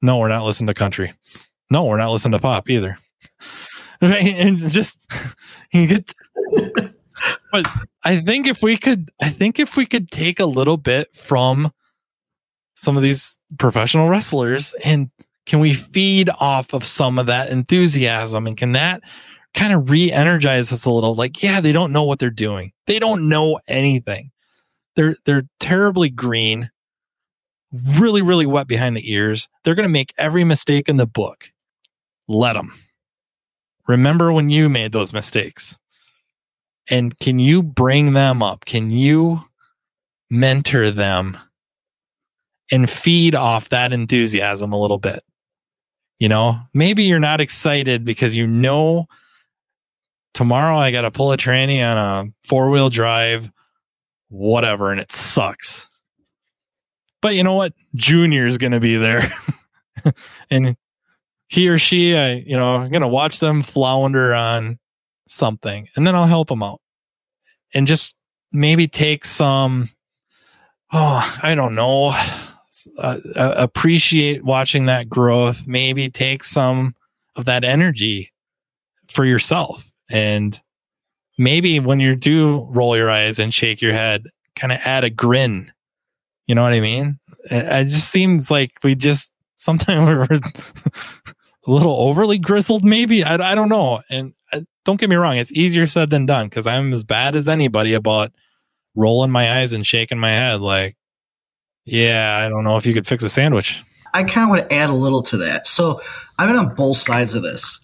[0.02, 1.14] No, we're not listening to country.
[1.70, 2.98] No, we're not listening to pop either.
[4.00, 4.98] And just
[5.72, 6.14] you get
[7.52, 7.66] but
[8.02, 11.72] I think if we could, I think if we could take a little bit from
[12.74, 15.10] some of these professional wrestlers and
[15.46, 18.46] can we feed off of some of that enthusiasm?
[18.46, 19.02] And can that
[19.52, 21.14] kind of re-energize us a little?
[21.14, 22.72] Like yeah they don't know what they're doing.
[22.86, 24.30] They don't know anything.
[24.96, 26.70] They're they're terribly green
[27.98, 29.48] really really wet behind the ears.
[29.64, 31.50] They're going to make every mistake in the book.
[32.28, 32.72] Let them
[33.86, 35.76] remember when you made those mistakes.
[36.90, 38.64] And can you bring them up?
[38.64, 39.42] Can you
[40.30, 41.38] mentor them
[42.70, 45.22] and feed off that enthusiasm a little bit?
[46.18, 49.06] You know, maybe you're not excited because you know
[50.32, 53.50] tomorrow I got to pull a tranny on a four wheel drive,
[54.28, 55.88] whatever, and it sucks.
[57.22, 57.72] But you know what?
[57.94, 59.22] Junior is going to be there.
[60.50, 60.76] and
[61.48, 64.78] he or she, I, you know, I'm going to watch them flounder on
[65.28, 66.80] something and then I'll help them out
[67.72, 68.14] and just
[68.52, 69.88] maybe take some,
[70.92, 72.10] oh, I don't know,
[72.98, 75.66] uh, uh, appreciate watching that growth.
[75.66, 76.94] Maybe take some
[77.36, 78.32] of that energy
[79.08, 79.90] for yourself.
[80.10, 80.60] And
[81.38, 84.26] maybe when you do roll your eyes and shake your head,
[84.56, 85.72] kind of add a grin.
[86.46, 87.18] You know what I mean?
[87.50, 93.24] It, just seems like we just sometimes we're a little overly grizzled, maybe.
[93.24, 94.02] I, I don't know.
[94.10, 94.34] And
[94.84, 97.94] don't get me wrong, it's easier said than done because I'm as bad as anybody
[97.94, 98.32] about
[98.94, 100.96] rolling my eyes and shaking my head like,
[101.84, 103.82] yeah, I don't know if you could fix a sandwich.
[104.12, 105.66] I kind of want to add a little to that.
[105.66, 106.00] So
[106.38, 107.80] I've been on both sides of this.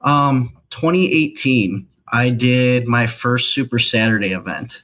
[0.00, 4.82] Um, 2018, I did my first Super Saturday event.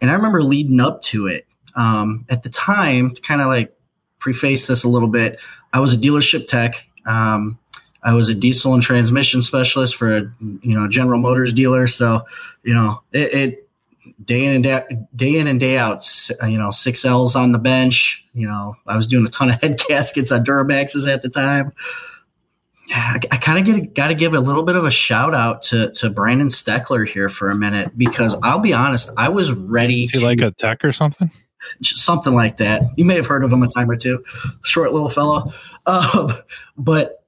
[0.00, 1.46] And I remember leading up to it.
[1.76, 3.74] Um, at the time, to kind of like
[4.18, 5.38] preface this a little bit,
[5.72, 6.86] I was a dealership tech.
[7.06, 7.58] Um,
[8.02, 11.86] I was a diesel and transmission specialist for a you know General Motors dealer.
[11.86, 12.26] So
[12.62, 13.63] you know it, it
[14.24, 14.82] day in and day,
[15.14, 16.06] day in and day out.
[16.46, 18.24] You know six L's on the bench.
[18.32, 21.72] You know I was doing a ton of head gaskets on Duramaxes at the time.
[22.90, 25.90] I, I kind of got to give a little bit of a shout out to
[25.92, 30.04] to Brandon Steckler here for a minute because I'll be honest, I was ready.
[30.04, 31.30] Is he to, like a tech or something?
[31.82, 32.82] Something like that.
[32.96, 34.22] You may have heard of him a time or two.
[34.64, 35.50] Short little fellow,
[35.86, 36.30] um,
[36.76, 37.24] but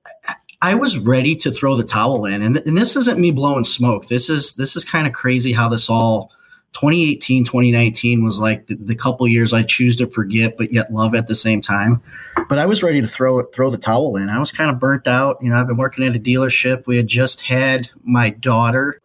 [0.61, 4.09] I was ready to throw the towel in, and, and this isn't me blowing smoke.
[4.09, 6.33] This is this is kind of crazy how this all
[6.73, 11.14] 2018 2019 was like the, the, couple years I choose to forget but yet love
[11.14, 12.03] at the same time.
[12.49, 14.29] But I was ready to throw it throw the towel in.
[14.29, 15.39] I was kind of burnt out.
[15.43, 16.87] You know, I've been working at a dealership.
[16.87, 19.01] We had just had my daughter.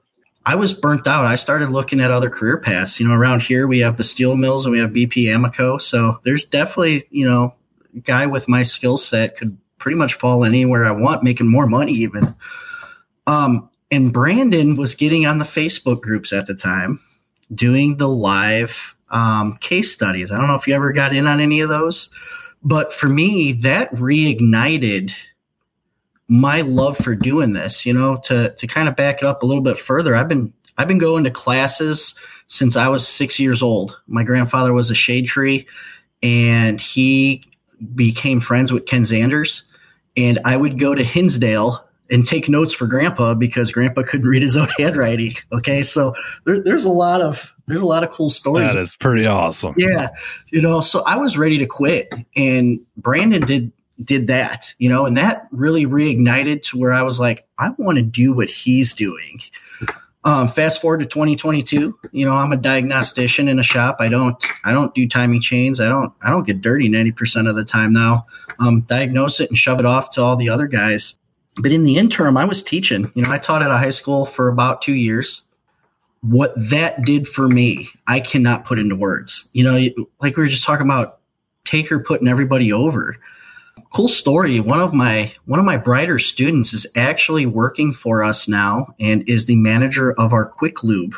[0.45, 1.25] I was burnt out.
[1.25, 2.99] I started looking at other career paths.
[2.99, 5.79] You know, around here we have the steel mills and we have BP Amoco.
[5.79, 7.53] So there's definitely, you know,
[8.03, 11.93] guy with my skill set could pretty much fall anywhere I want, making more money
[11.93, 12.35] even.
[13.27, 16.99] Um, and Brandon was getting on the Facebook groups at the time,
[17.53, 20.31] doing the live um, case studies.
[20.31, 22.09] I don't know if you ever got in on any of those,
[22.63, 25.13] but for me, that reignited
[26.27, 27.85] my love for doing this.
[27.85, 30.53] You know, to to kind of back it up a little bit further, I've been
[30.77, 32.15] I've been going to classes
[32.47, 33.99] since I was six years old.
[34.07, 35.67] My grandfather was a shade tree,
[36.23, 37.43] and he
[37.95, 39.63] became friends with Ken Zanders.
[40.17, 44.41] And I would go to Hinsdale and take notes for grandpa because grandpa couldn't read
[44.41, 45.35] his own handwriting.
[45.51, 45.81] Okay.
[45.81, 46.13] So
[46.45, 48.73] there, there's a lot of, there's a lot of cool stories.
[48.73, 49.73] That is pretty awesome.
[49.77, 50.09] Yeah.
[50.51, 53.71] You know, so I was ready to quit and Brandon did,
[54.03, 57.97] did that, you know, and that really reignited to where I was like, I want
[57.97, 59.39] to do what he's doing.
[60.23, 63.97] Um, fast forward to 2022, you know, I'm a diagnostician in a shop.
[63.99, 65.79] I don't, I don't do timing chains.
[65.79, 68.27] I don't, I don't get dirty 90% of the time now.
[68.59, 71.15] Um, diagnose it and shove it off to all the other guys
[71.61, 73.11] but in the interim, I was teaching.
[73.13, 75.43] You know, I taught at a high school for about two years.
[76.21, 79.49] What that did for me, I cannot put into words.
[79.53, 81.19] You know, like we were just talking about
[81.63, 83.17] Taker putting everybody over.
[83.93, 84.59] Cool story.
[84.59, 89.27] One of my one of my brighter students is actually working for us now and
[89.27, 91.15] is the manager of our quick lube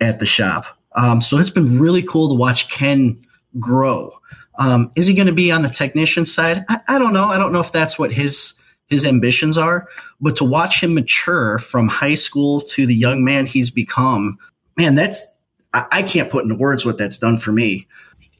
[0.00, 0.66] at the shop.
[0.94, 3.20] Um, so it's been really cool to watch Ken
[3.58, 4.12] grow.
[4.58, 6.64] Um, is he going to be on the technician side?
[6.68, 7.26] I, I don't know.
[7.26, 8.54] I don't know if that's what his
[8.92, 9.88] his ambitions are,
[10.20, 14.38] but to watch him mature from high school to the young man he's become,
[14.76, 15.24] man, that's
[15.74, 17.86] I, I can't put into words what that's done for me.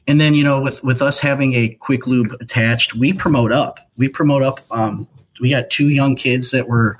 [0.07, 3.79] And then you know, with with us having a quick lube attached, we promote up.
[3.97, 4.59] We promote up.
[4.71, 5.07] Um,
[5.41, 6.99] we got two young kids that were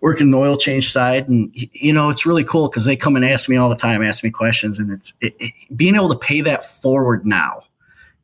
[0.00, 3.24] working the oil change side, and you know, it's really cool because they come and
[3.24, 6.18] ask me all the time, ask me questions, and it's it, it, being able to
[6.18, 7.62] pay that forward now.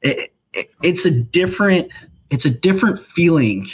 [0.03, 0.33] It,
[0.83, 1.93] it's a different
[2.31, 3.67] it's a different feeling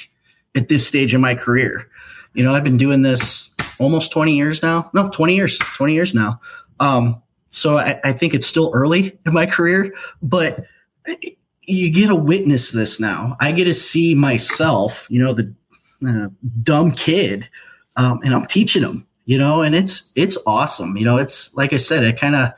[0.54, 1.88] at this stage in my career.
[2.34, 4.90] You know, I've been doing this almost 20 years now.
[4.94, 6.40] No, 20 years, 20 years now.
[6.80, 10.64] Um, so I, I think it's still early in my career, but
[11.62, 13.36] you get to witness this now.
[13.40, 15.54] I get to see myself, you know, the
[16.06, 16.28] uh,
[16.62, 17.48] dumb kid,
[17.96, 20.96] um, and I'm teaching them, you know, and it's it's awesome.
[20.96, 22.52] You know, it's like I said, it kind of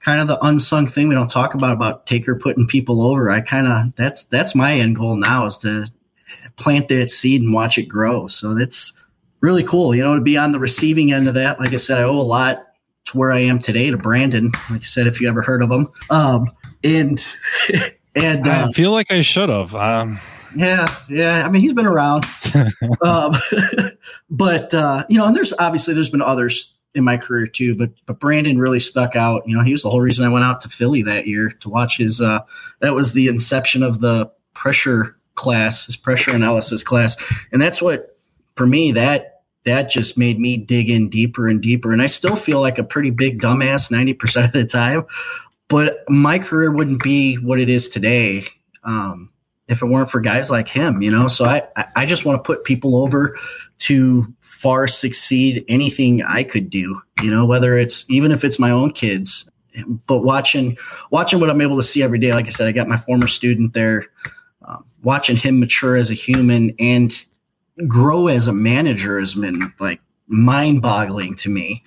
[0.00, 3.30] kind of the unsung thing we don't talk about about Taker putting people over.
[3.30, 5.86] I kind of that's that's my end goal now is to
[6.62, 8.28] plant that seed and watch it grow.
[8.28, 8.92] So that's
[9.40, 11.60] really cool, you know, to be on the receiving end of that.
[11.60, 12.64] Like I said, I owe a lot
[13.06, 14.52] to where I am today to Brandon.
[14.70, 16.50] Like I said, if you ever heard of him, um,
[16.82, 17.24] and
[18.14, 19.74] and uh, I feel like I should have.
[19.74, 20.18] Um,
[20.56, 21.44] yeah, yeah.
[21.44, 22.24] I mean, he's been around,
[23.02, 23.34] um,
[24.30, 27.90] but uh, you know, and there's obviously there's been others in my career too, but
[28.06, 29.42] but Brandon really stuck out.
[29.46, 31.68] You know, he was the whole reason I went out to Philly that year to
[31.68, 32.20] watch his.
[32.20, 32.40] Uh,
[32.80, 37.16] that was the inception of the pressure class, his pressure analysis class.
[37.50, 38.16] And that's what,
[38.54, 39.32] for me, that
[39.64, 41.92] that just made me dig in deeper and deeper.
[41.92, 45.04] And I still feel like a pretty big dumbass 90% of the time.
[45.68, 48.44] But my career wouldn't be what it is today
[48.84, 49.30] um,
[49.68, 51.28] if it weren't for guys like him, you know?
[51.28, 51.62] So I,
[51.94, 53.36] I just want to put people over
[53.78, 58.70] to far succeed anything I could do, you know, whether it's even if it's my
[58.70, 59.48] own kids.
[60.06, 60.76] But watching
[61.10, 63.26] watching what I'm able to see every day, like I said, I got my former
[63.26, 64.06] student there
[65.02, 67.24] watching him mature as a human and
[67.86, 71.82] grow as a manager has been like mind boggling to me.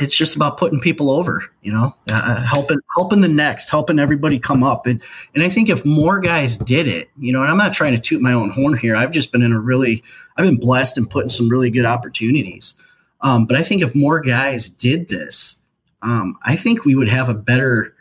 [0.00, 4.00] It's just about putting people over, you know, uh, uh, helping helping the next, helping
[4.00, 5.00] everybody come up, and
[5.34, 8.00] and I think if more guys did it, you know, and I'm not trying to
[8.00, 8.96] toot my own horn here.
[8.96, 10.02] I've just been in a really,
[10.36, 12.74] I've been blessed and put in some really good opportunities.
[13.20, 15.56] Um, but I think if more guys did this,
[16.02, 17.94] um, I think we would have a better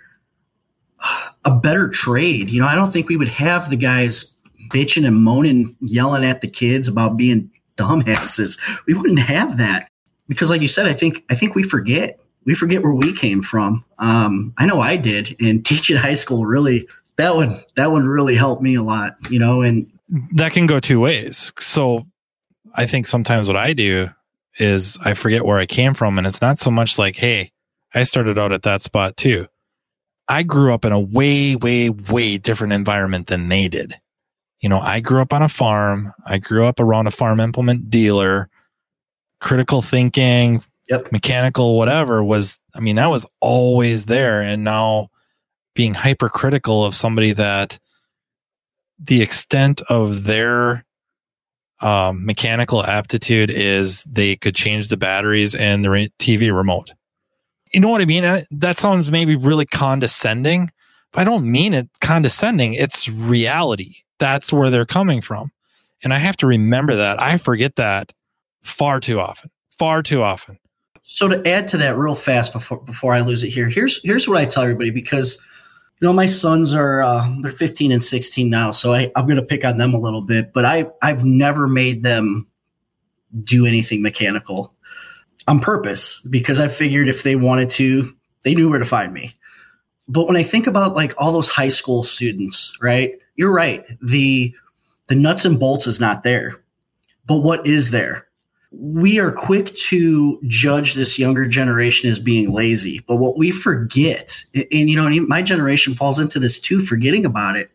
[1.45, 2.49] a better trade.
[2.49, 4.32] You know, I don't think we would have the guys
[4.69, 8.59] bitching and moaning, yelling at the kids about being dumbasses.
[8.87, 9.89] We wouldn't have that
[10.27, 13.41] because, like you said, I think I think we forget we forget where we came
[13.41, 13.85] from.
[13.99, 16.87] Um, I know I did, and teaching high school really
[17.17, 19.15] that one that one really helped me a lot.
[19.29, 19.89] You know, and
[20.33, 21.51] that can go two ways.
[21.59, 22.05] So
[22.73, 24.09] I think sometimes what I do
[24.59, 27.51] is I forget where I came from, and it's not so much like, hey,
[27.93, 29.47] I started out at that spot too.
[30.27, 33.99] I grew up in a way, way, way different environment than they did.
[34.63, 36.11] You know, I grew up on a farm.
[36.25, 38.49] I grew up around a farm implement dealer.
[39.39, 41.11] Critical thinking, yep.
[41.11, 44.41] mechanical, whatever was, I mean, that was always there.
[44.41, 45.09] And now
[45.75, 47.77] being hypercritical of somebody that
[48.97, 50.85] the extent of their
[51.81, 55.89] um, mechanical aptitude is they could change the batteries and the
[56.19, 56.93] TV remote
[57.73, 58.45] you know what I mean?
[58.51, 60.71] That sounds maybe really condescending,
[61.11, 62.75] but I don't mean it condescending.
[62.75, 63.95] It's reality.
[64.23, 65.51] That's where they're coming from.
[66.01, 67.21] And I have to remember that.
[67.21, 68.13] I forget that
[68.61, 69.51] far too often.
[69.77, 70.57] Far too often.
[71.03, 74.25] So to add to that real fast before before I lose it here, here's here's
[74.25, 75.45] what I tell everybody because
[75.99, 79.35] you know my sons are uh, they're 15 and 16 now, so I, I'm going
[79.35, 80.53] to pick on them a little bit.
[80.53, 82.47] But I I've never made them
[83.43, 84.73] do anything mechanical
[85.49, 89.35] on purpose because I figured if they wanted to, they knew where to find me.
[90.07, 93.15] But when I think about like all those high school students, right?
[93.35, 93.83] You're right.
[94.01, 94.53] The
[95.07, 96.61] the nuts and bolts is not there.
[97.25, 98.27] But what is there?
[98.71, 102.99] We are quick to judge this younger generation as being lazy.
[103.07, 107.55] But what we forget, and, you know, my generation falls into this too, forgetting about
[107.55, 107.69] it.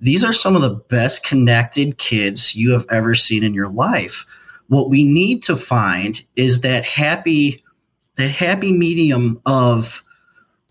[0.00, 4.26] These are some of the best connected kids you have ever seen in your life.
[4.68, 7.62] What we need to find is that happy,
[8.16, 10.02] that happy medium of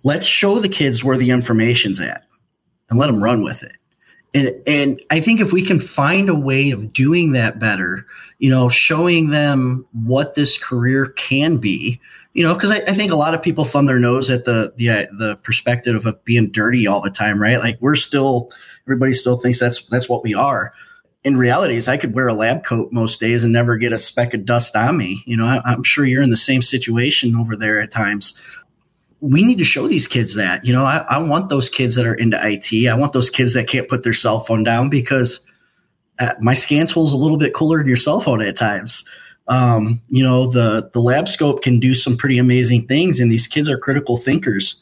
[0.03, 2.25] let's show the kids where the information's at
[2.89, 3.77] and let them run with it.
[4.33, 8.05] And, and I think if we can find a way of doing that better,
[8.39, 11.99] you know, showing them what this career can be,
[12.33, 14.73] you know, because I, I, think a lot of people thumb their nose at the
[14.77, 17.57] the uh, the perspective of being dirty all the time, right?
[17.57, 18.49] Like we're still
[18.85, 20.73] everybody still thinks that's that's what we are.
[21.23, 23.97] In reality, is I could wear a lab coat most days and never get a
[23.97, 25.21] speck of dust on me.
[25.25, 28.39] You know, I, I'm sure you're in the same situation over there at times
[29.21, 30.65] we need to show these kids that.
[30.65, 32.87] You know, I, I, want those kids that are into IT.
[32.87, 35.45] I want those kids that can't put their cell phone down because
[36.19, 39.05] uh, my scan tool is a little bit cooler than your cell phone at times.
[39.47, 43.47] Um, you know, the the lab scope can do some pretty amazing things, and these
[43.47, 44.81] kids are critical thinkers.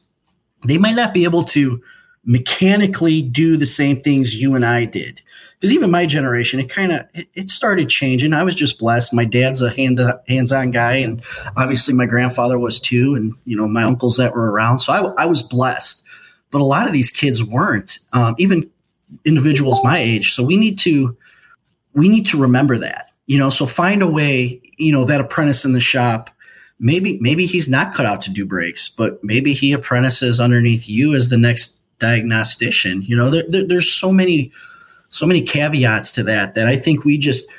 [0.66, 1.82] They might not be able to
[2.26, 5.22] mechanically do the same things you and I did
[5.60, 8.34] because even my generation, it kind of it, it, started changing.
[8.34, 9.14] I was just blessed.
[9.14, 11.22] My dad's a hand hands on guy, and
[11.57, 14.80] obviously my grandfather was too, and you know my uncles that were around.
[14.80, 16.03] So I, I was blessed,
[16.49, 17.99] but a lot of these kids weren't.
[18.14, 18.70] Um, even
[19.26, 20.34] individuals my age.
[20.34, 21.18] So we need to
[21.93, 23.07] we need to remember that.
[23.26, 24.62] You know, so find a way.
[24.78, 26.30] You know, that apprentice in the shop.
[26.80, 31.16] Maybe maybe he's not cut out to do brakes, but maybe he apprentices underneath you
[31.16, 33.01] as the next diagnostician.
[33.01, 34.53] You know, there, there, there's so many
[35.10, 37.49] so many caveats to that that I think we just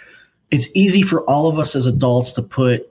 [0.51, 2.89] it's easy for all of us as adults to put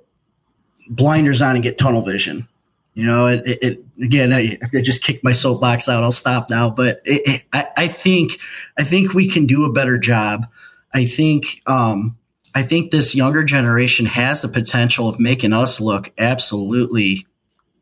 [0.90, 2.48] blinders on and get tunnel vision.
[2.94, 6.04] You know, it, it, again, I, I, just kicked my soapbox out.
[6.04, 8.40] I'll stop now, but it, I, I, think
[8.78, 10.48] I think we can do a better job.
[10.94, 12.18] I think um,
[12.56, 17.28] I think this younger generation has the potential of making us look absolutely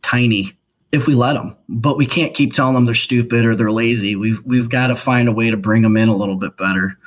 [0.02, 0.57] tiny
[0.92, 1.56] if we let them.
[1.68, 4.16] But we can't keep telling them they're stupid or they're lazy.
[4.16, 6.98] We've we've got to find a way to bring them in a little bit better.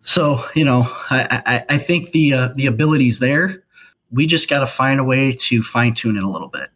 [0.00, 3.62] So you know, I I, I think the uh, the ability's there.
[4.10, 6.70] We just got to find a way to fine tune it a little bit.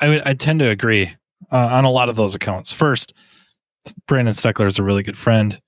[0.00, 1.14] I I tend to agree
[1.50, 2.72] uh, on a lot of those accounts.
[2.72, 3.12] First,
[4.06, 5.60] Brandon Steckler is a really good friend.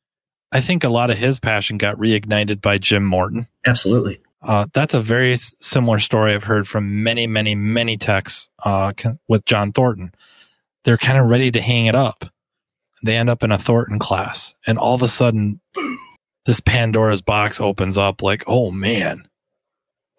[0.53, 3.49] I think a lot of his passion got reignited by Jim Morton.
[3.67, 4.21] Absolutely.
[4.45, 8.93] Uh, that's a very similar story I've heard from many, many, many techs uh,
[9.27, 10.13] with John Thornton.
[10.85, 12.27] They're kind of ready to hang it up.
[13.03, 15.61] They end up in a Thornton class, and all of a sudden,
[16.47, 18.23] this Pandora's box opens up.
[18.23, 19.27] Like, oh man,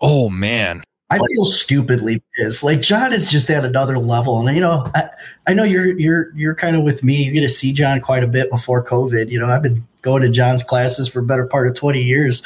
[0.02, 0.84] oh man.
[1.12, 2.64] I feel stupidly pissed.
[2.64, 5.10] Like John is just at another level, and you know, I,
[5.48, 7.24] I know you're you're you're kind of with me.
[7.24, 9.30] You get to see John quite a bit before COVID.
[9.30, 12.42] You know, I've been going to John's classes for better part of twenty years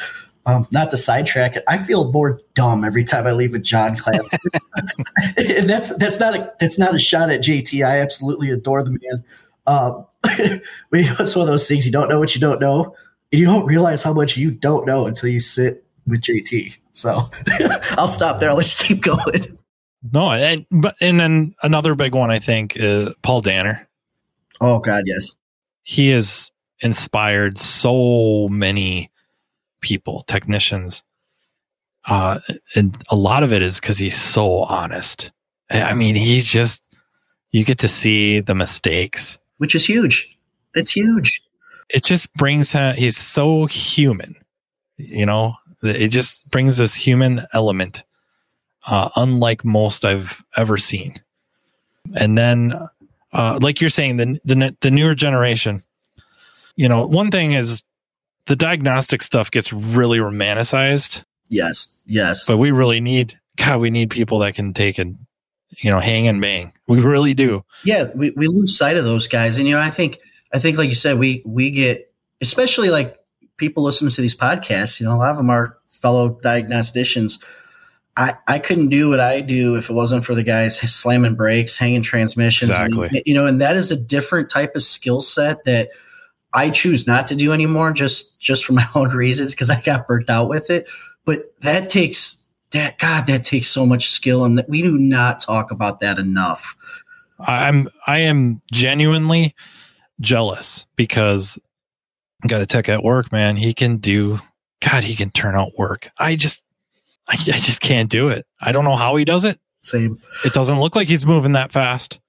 [0.50, 3.96] um, not to sidetrack it, I feel more dumb every time I leave a John
[3.96, 4.28] class.
[5.36, 7.86] and that's that's not a that's not a shot at JT.
[7.86, 9.24] I absolutely adore the man.
[9.66, 12.60] Um, but you know, it's one of those things you don't know what you don't
[12.60, 12.96] know,
[13.32, 16.74] and you don't realize how much you don't know until you sit with JT.
[16.92, 17.30] So
[17.90, 18.50] I'll stop there.
[18.50, 19.58] I'll let you keep going.
[20.12, 23.88] No, and but and then another big one I think is Paul Danner.
[24.60, 25.36] Oh God, yes.
[25.82, 26.50] He has
[26.80, 29.10] inspired so many
[29.80, 31.02] people, technicians.
[32.08, 32.40] Uh,
[32.74, 35.32] and a lot of it is because he's so honest.
[35.70, 36.86] I mean, he's just,
[37.50, 40.36] you get to see the mistakes, which is huge.
[40.74, 41.42] It's huge.
[41.88, 44.36] It just brings him, he's so human,
[44.96, 48.02] you know, it just brings this human element,
[48.86, 51.20] uh, unlike most I've ever seen.
[52.14, 52.72] And then,
[53.32, 55.82] uh, like you're saying, the, the, the newer generation,
[56.76, 57.82] you know, one thing is
[58.46, 61.24] the diagnostic stuff gets really romanticized.
[61.48, 62.46] Yes, yes.
[62.46, 65.16] But we really need God, we need people that can take and
[65.78, 66.72] you know, hang and bang.
[66.88, 67.64] We really do.
[67.84, 69.58] Yeah, we, we lose sight of those guys.
[69.58, 70.18] And you know, I think
[70.52, 73.16] I think like you said, we we get especially like
[73.56, 77.42] people listening to these podcasts, you know, a lot of them are fellow diagnosticians.
[78.16, 81.76] I, I couldn't do what I do if it wasn't for the guys slamming brakes,
[81.76, 82.70] hanging transmissions.
[82.70, 83.08] Exactly.
[83.08, 85.90] And, you know, and that is a different type of skill set that
[86.52, 90.06] I choose not to do anymore just just for my own reasons because I got
[90.06, 90.88] burnt out with it.
[91.24, 95.40] But that takes that God, that takes so much skill, and that we do not
[95.40, 96.76] talk about that enough.
[97.38, 99.54] I'm I am genuinely
[100.20, 101.58] jealous because
[102.44, 103.56] I got a tech at work, man.
[103.56, 104.40] He can do
[104.80, 106.10] God, he can turn out work.
[106.18, 106.62] I just
[107.28, 108.46] I, I just can't do it.
[108.60, 109.58] I don't know how he does it.
[109.82, 110.20] Same.
[110.44, 112.20] It doesn't look like he's moving that fast.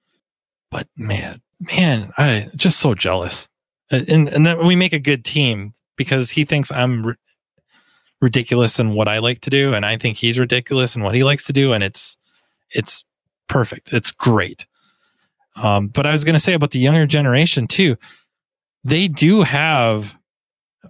[0.70, 1.42] But man,
[1.76, 3.48] man, I just so jealous.
[3.92, 7.18] And and then we make a good team because he thinks I'm r-
[8.20, 11.24] ridiculous in what I like to do and I think he's ridiculous in what he
[11.24, 12.16] likes to do and it's
[12.70, 13.04] it's
[13.48, 13.92] perfect.
[13.92, 14.66] It's great.
[15.56, 17.96] Um, but I was going to say about the younger generation too.
[18.84, 20.16] They do have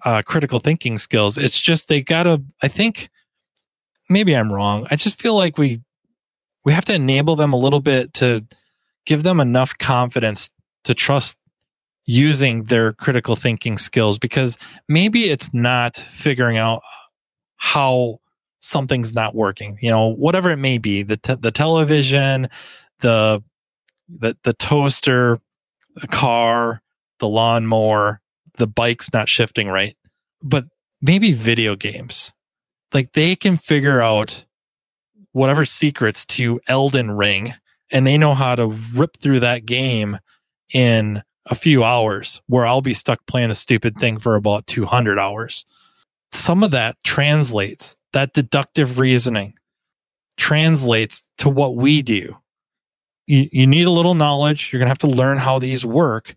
[0.04, 1.36] uh, critical thinking skills.
[1.36, 2.42] It's just they gotta.
[2.62, 3.10] I think
[4.08, 4.86] maybe I'm wrong.
[4.90, 5.80] I just feel like we
[6.64, 8.46] we have to enable them a little bit to
[9.04, 10.50] give them enough confidence
[10.84, 11.38] to trust
[12.04, 14.58] using their critical thinking skills because
[14.88, 16.82] maybe it's not figuring out
[17.56, 18.18] how
[18.60, 19.78] something's not working.
[19.80, 22.48] You know whatever it may be the te- the television
[23.00, 23.42] the
[24.08, 25.40] the the toaster
[25.96, 26.82] the car
[27.18, 28.20] the lawnmower
[28.56, 29.96] the bike's not shifting right.
[30.42, 30.64] But
[31.00, 32.32] maybe video games.
[32.92, 34.44] Like they can figure out
[35.32, 37.54] whatever secrets to Elden Ring
[37.90, 40.18] and they know how to rip through that game
[40.72, 45.18] in a few hours where I'll be stuck playing a stupid thing for about 200
[45.18, 45.64] hours.
[46.32, 49.54] Some of that translates, that deductive reasoning
[50.36, 52.36] translates to what we do.
[53.26, 54.72] You, you need a little knowledge.
[54.72, 56.34] You're going to have to learn how these work.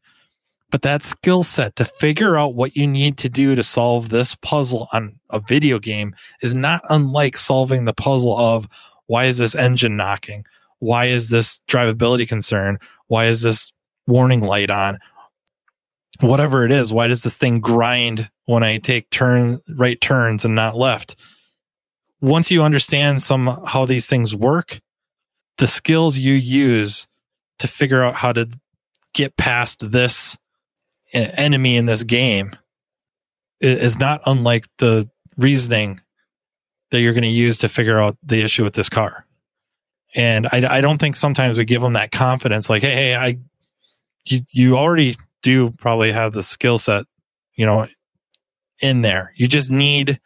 [0.71, 4.35] But that skill set to figure out what you need to do to solve this
[4.35, 8.67] puzzle on a video game is not unlike solving the puzzle of
[9.07, 10.43] why is this engine knocking?
[10.79, 12.79] Why is this drivability concern?
[13.07, 13.71] Why is this
[14.07, 14.99] warning light on?
[16.21, 20.55] Whatever it is, why does this thing grind when I take turn right turns and
[20.55, 21.15] not left?
[22.21, 24.79] Once you understand some how these things work,
[25.57, 27.07] the skills you use
[27.59, 28.49] to figure out how to
[29.13, 30.37] get past this
[31.13, 32.51] enemy in this game
[33.61, 36.01] is not unlike the reasoning
[36.91, 39.25] that you're going to use to figure out the issue with this car.
[40.13, 43.37] And I, I don't think sometimes we give them that confidence, like, hey, hey, I,
[44.25, 47.05] you, you already do probably have the skill set,
[47.55, 47.87] you know,
[48.81, 49.31] in there.
[49.35, 50.19] You just need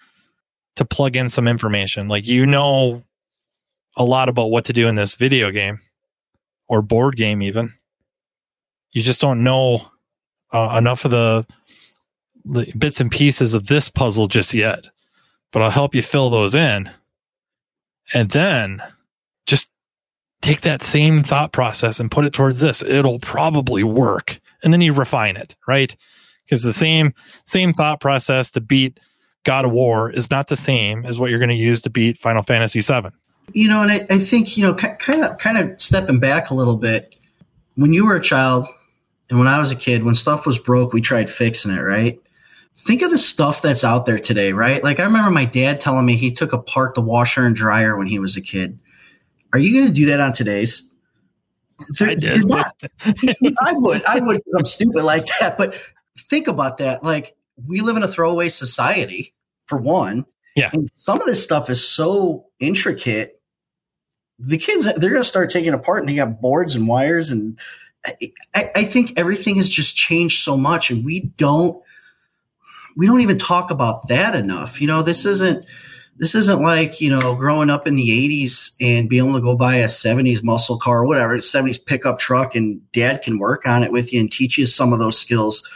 [0.75, 2.07] to plug in some information.
[2.07, 3.03] Like, you know,
[3.95, 5.81] a lot about what to do in this video game
[6.67, 7.73] or board game, even.
[8.91, 9.91] You just don't know
[10.51, 11.45] uh, enough of the,
[12.45, 14.87] the bits and pieces of this puzzle just yet,
[15.51, 16.89] but I'll help you fill those in.
[18.13, 18.81] And then
[20.41, 22.81] take that same thought process and put it towards this.
[22.81, 24.39] It'll probably work.
[24.63, 25.95] And then you refine it, right?
[26.45, 27.13] Because the same,
[27.45, 28.99] same thought process to beat
[29.43, 32.17] God of War is not the same as what you're going to use to beat
[32.17, 33.09] Final Fantasy VII.
[33.53, 36.53] You know, and I, I think, you know, kind of, kind of stepping back a
[36.53, 37.15] little bit,
[37.75, 38.67] when you were a child,
[39.29, 42.19] and when I was a kid, when stuff was broke, we tried fixing it, right?
[42.75, 44.83] Think of the stuff that's out there today, right?
[44.83, 48.07] Like I remember my dad telling me he took apart the washer and dryer when
[48.07, 48.79] he was a kid.
[49.53, 50.83] Are you going to do that on today's?
[52.01, 52.43] I did.
[52.51, 54.05] I would.
[54.05, 54.41] I would.
[54.57, 55.57] I'm stupid like that.
[55.57, 55.79] But
[56.17, 57.03] think about that.
[57.03, 57.35] Like
[57.67, 59.33] we live in a throwaway society,
[59.65, 60.25] for one.
[60.55, 60.69] Yeah.
[60.73, 63.41] And some of this stuff is so intricate.
[64.39, 67.57] The kids, they're going to start taking apart, and they got boards and wires and
[68.05, 71.81] I, I think everything has just changed so much, and we don't
[72.95, 74.81] we don't even talk about that enough.
[74.81, 75.65] You know, this isn't
[76.19, 79.55] this isn't like you know growing up in the 80s and being able to go
[79.55, 83.81] buy a 70s muscle car or whatever 70s pickup truck and dad can work on
[83.83, 85.67] it with you and teach you some of those skills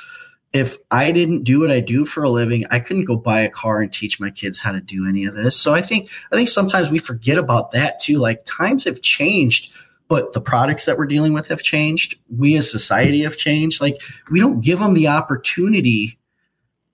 [0.51, 3.49] if i didn't do what i do for a living i couldn't go buy a
[3.49, 6.35] car and teach my kids how to do any of this so i think i
[6.35, 9.71] think sometimes we forget about that too like times have changed
[10.09, 12.17] but the products that we're dealing with have changed.
[12.37, 13.81] We as society have changed.
[13.81, 13.99] Like
[14.29, 16.19] we don't give them the opportunity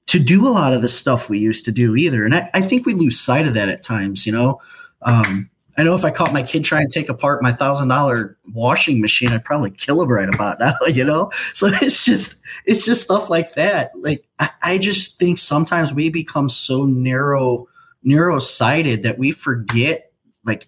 [0.10, 2.26] to do a lot of the stuff we used to do either.
[2.26, 4.60] And I, I think we lose sight of that at times, you know.
[5.04, 8.36] Um, I know if I caught my kid trying to take apart my thousand dollar
[8.52, 11.30] washing machine, I'd probably kill him right about now, you know?
[11.54, 13.92] So it's just it's just stuff like that.
[13.96, 17.68] Like I, I just think sometimes we become so narrow
[18.02, 20.12] narrow sighted that we forget
[20.44, 20.68] like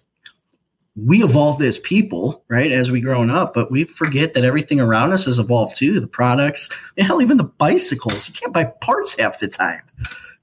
[0.94, 5.12] we evolved as people, right, as we grown up, but we forget that everything around
[5.12, 6.00] us has evolved too.
[6.00, 8.28] The products, and hell, even the bicycles.
[8.28, 9.82] You can't buy parts half the time,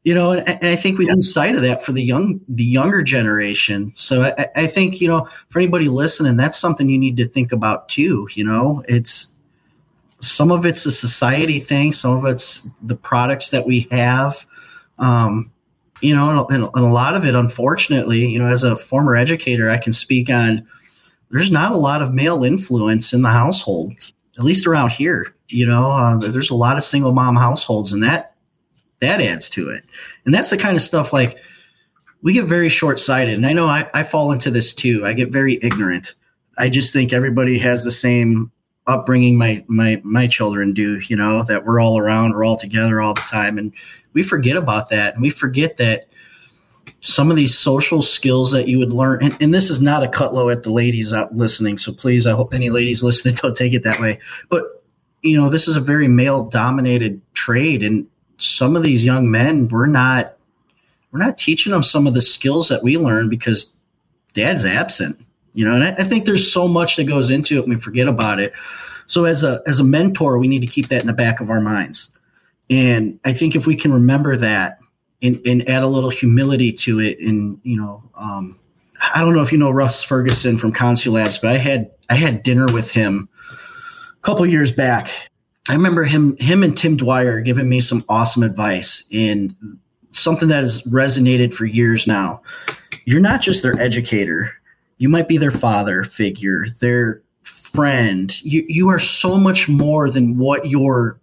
[0.04, 0.32] you know.
[0.32, 3.92] And, and I think we lose sight of that for the young, the younger generation.
[3.94, 7.52] So I, I, think you know, for anybody listening, that's something you need to think
[7.52, 8.28] about too.
[8.34, 9.28] You know, it's
[10.20, 14.48] some of it's a society thing, some of it's the products that we have.
[14.98, 15.52] Um,
[16.02, 19.70] you know, and, and a lot of it, unfortunately, you know, as a former educator,
[19.70, 20.68] I can speak on
[21.32, 23.94] there's not a lot of male influence in the household,
[24.38, 25.36] at least around here.
[25.48, 28.36] You know, uh, there's a lot of single mom households, and that
[29.02, 29.84] that adds to it.
[30.26, 31.38] And that's the kind of stuff like
[32.22, 33.36] we get very short sighted.
[33.36, 35.06] And I know I, I fall into this too.
[35.06, 36.14] I get very ignorant.
[36.58, 38.52] I just think everybody has the same
[38.90, 41.00] upbringing my my my children do.
[41.00, 43.72] You know that we're all around, we're all together all the time, and
[44.14, 46.08] we forget about that, and we forget that
[47.02, 49.24] some of these social skills that you would learn.
[49.24, 52.26] And, and this is not a cut low at the ladies out listening, so please,
[52.28, 54.20] I hope any ladies listening don't take it that way.
[54.50, 54.84] But
[55.22, 58.08] you know, this is a very male dominated trade, and
[58.38, 60.36] some of these young men, we're not
[61.12, 63.74] we're not teaching them some of the skills that we learn because
[64.34, 65.20] dad's absent
[65.54, 67.78] you know and I, I, think there's so much that goes into it and we
[67.78, 68.54] forget about it.
[69.06, 71.50] So as a as a mentor we need to keep that in the back of
[71.50, 72.10] our minds.
[72.70, 74.80] And i think if we can remember that
[75.22, 78.60] and, and add a little humility to it and you know um,
[79.16, 82.16] i don't know if you know russ ferguson from consul labs but i had i
[82.16, 83.28] had dinner with him
[84.20, 85.10] a couple years back.
[85.70, 89.56] I remember him him and tim dwyer giving me some awesome advice and
[90.12, 92.42] something that has resonated for years now.
[93.06, 94.52] You're not just their educator
[95.00, 98.42] you might be their father figure, their friend.
[98.44, 101.20] You you are so much more than what you're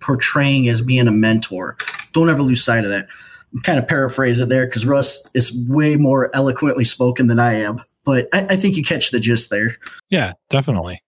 [0.00, 1.76] portraying as being a mentor.
[2.12, 3.08] Don't ever lose sight of that.
[3.52, 7.54] I'm kind of paraphrase it there because Russ is way more eloquently spoken than I
[7.54, 9.76] am, but I, I think you catch the gist there.
[10.08, 11.02] Yeah, definitely.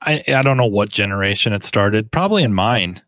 [0.00, 2.10] I I don't know what generation it started.
[2.10, 3.02] Probably in mine.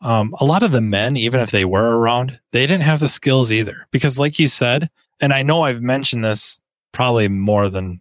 [0.00, 3.08] Um, a lot of the men, even if they were around, they didn't have the
[3.08, 3.88] skills either.
[3.90, 4.90] Because, like you said,
[5.20, 6.60] and I know I've mentioned this
[6.92, 8.00] probably more than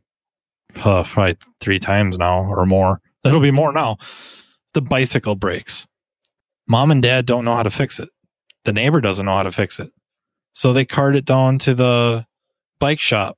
[0.84, 3.02] uh, probably three times now or more.
[3.24, 3.98] It'll be more now.
[4.74, 5.88] The bicycle breaks.
[6.68, 8.10] Mom and dad don't know how to fix it.
[8.66, 9.92] The neighbor doesn't know how to fix it.
[10.54, 12.26] So they cart it down to the
[12.80, 13.38] bike shop.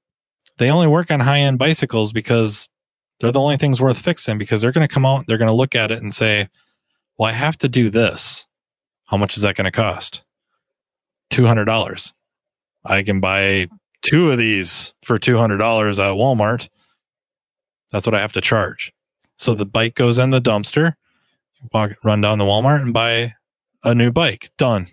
[0.57, 2.67] They only work on high end bicycles because
[3.19, 5.53] they're the only things worth fixing because they're going to come out, they're going to
[5.53, 6.49] look at it and say,
[7.17, 8.47] well, I have to do this.
[9.05, 10.23] How much is that going to cost?
[11.31, 12.13] $200.
[12.85, 13.67] I can buy
[14.01, 16.69] two of these for $200 at Walmart.
[17.91, 18.93] That's what I have to charge.
[19.37, 20.95] So the bike goes in the dumpster,
[21.73, 23.35] walk, run down to Walmart and buy
[23.83, 24.51] a new bike.
[24.57, 24.87] Done.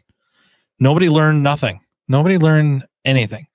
[0.78, 1.80] Nobody learned nothing.
[2.08, 3.46] Nobody learned anything.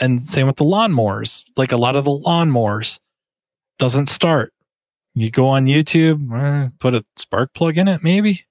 [0.00, 1.44] And same with the lawnmowers.
[1.56, 3.00] Like a lot of the lawnmowers
[3.78, 4.52] doesn't start.
[5.14, 8.46] You go on YouTube, eh, put a spark plug in it, maybe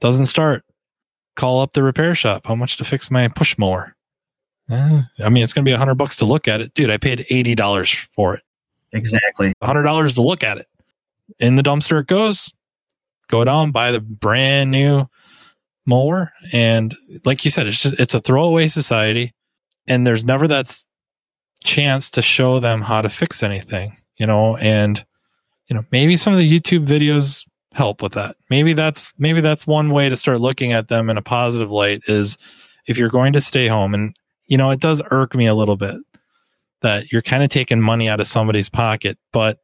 [0.00, 0.64] doesn't start.
[1.36, 2.46] Call up the repair shop.
[2.46, 3.96] How much to fix my push mower?
[4.70, 6.74] Eh, I mean, it's going to be a hundred bucks to look at it.
[6.74, 8.42] Dude, I paid $80 for it.
[8.92, 9.52] Exactly.
[9.60, 10.66] a $100 to look at it.
[11.38, 12.52] In the dumpster it goes.
[13.28, 15.06] Go down, buy the brand new
[15.86, 16.32] mower.
[16.52, 19.34] And like you said, it's just, it's a throwaway society.
[19.86, 20.76] And there's never that
[21.62, 25.04] chance to show them how to fix anything, you know, and,
[25.68, 28.36] you know, maybe some of the YouTube videos help with that.
[28.50, 32.02] Maybe that's, maybe that's one way to start looking at them in a positive light
[32.06, 32.36] is
[32.86, 34.16] if you're going to stay home and,
[34.50, 35.96] you know, it does irk me a little bit
[36.82, 39.58] that you're kind of taking money out of somebody's pocket, but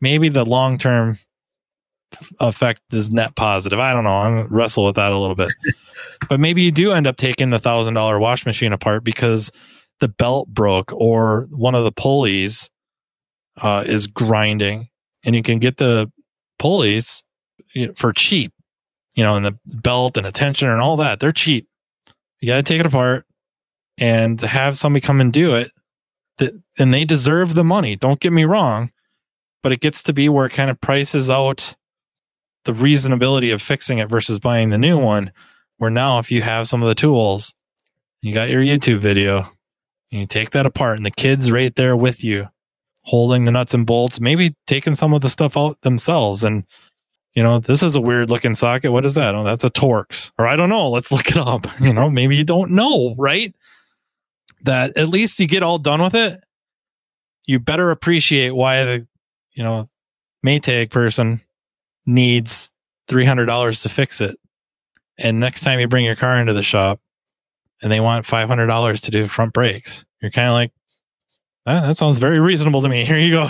[0.00, 1.18] maybe the long term
[2.40, 3.78] effect is net positive.
[3.78, 4.16] I don't know.
[4.16, 5.52] I'm gonna wrestle with that a little bit.
[6.28, 9.52] but maybe you do end up taking the thousand dollar wash machine apart because
[10.00, 12.70] the belt broke or one of the pulleys
[13.60, 14.88] uh, is grinding
[15.24, 16.10] and you can get the
[16.58, 17.22] pulleys
[17.94, 18.54] for cheap,
[19.14, 21.20] you know, and the belt and the tensioner and all that.
[21.20, 21.68] They're cheap.
[22.40, 23.26] You got to take it apart
[24.00, 25.70] and to have somebody come and do it
[26.78, 27.96] and they deserve the money.
[27.96, 28.90] Don't get me wrong,
[29.62, 31.74] but it gets to be where it kind of prices out
[32.64, 35.32] the reasonability of fixing it versus buying the new one.
[35.76, 37.54] Where now, if you have some of the tools,
[38.20, 39.38] you got your YouTube video,
[40.12, 42.48] and you take that apart, and the kids right there with you,
[43.02, 46.44] holding the nuts and bolts, maybe taking some of the stuff out themselves.
[46.44, 46.64] And,
[47.32, 48.92] you know, this is a weird looking socket.
[48.92, 49.34] What is that?
[49.34, 50.32] Oh, that's a Torx.
[50.38, 50.90] Or I don't know.
[50.90, 51.66] Let's look it up.
[51.80, 53.54] You know, maybe you don't know, right?
[54.62, 56.40] That at least you get all done with it,
[57.46, 59.08] you better appreciate why the,
[59.52, 59.88] you know,
[60.44, 61.40] Maytag person
[62.06, 62.70] needs
[63.08, 64.38] $300 to fix it.
[65.18, 67.00] And next time you bring your car into the shop
[67.82, 70.72] and they want $500 to do front brakes, you're kind of like,
[71.66, 73.04] ah, that sounds very reasonable to me.
[73.06, 73.48] Here you go.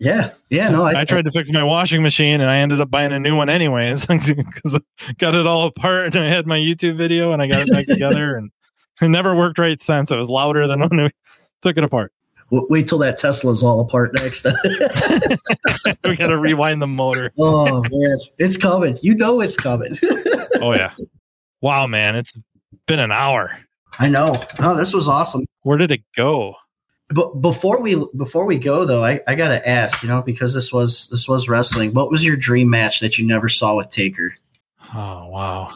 [0.00, 0.30] yeah.
[0.50, 0.70] Yeah.
[0.70, 3.20] No, I, I tried to fix my washing machine and I ended up buying a
[3.20, 7.32] new one anyways because I got it all apart and I had my YouTube video
[7.32, 8.50] and I got it back together and
[9.04, 10.10] it never worked right since.
[10.10, 11.10] It was louder than when we
[11.62, 12.12] took it apart.
[12.50, 14.44] Wait till that Tesla's all apart next.
[16.06, 17.32] we got to rewind the motor.
[17.38, 18.96] oh man, it's coming.
[19.02, 19.98] You know it's coming.
[20.60, 20.92] Oh yeah.
[21.60, 22.36] Wow, man, it's
[22.86, 23.58] been an hour.
[23.98, 24.34] I know.
[24.58, 25.46] Oh, this was awesome.
[25.62, 26.56] Where did it go?
[27.08, 30.72] But before we before we go though, I, I gotta ask, you know, because this
[30.72, 31.94] was this was wrestling.
[31.94, 34.34] What was your dream match that you never saw with Taker?
[34.94, 35.70] Oh wow.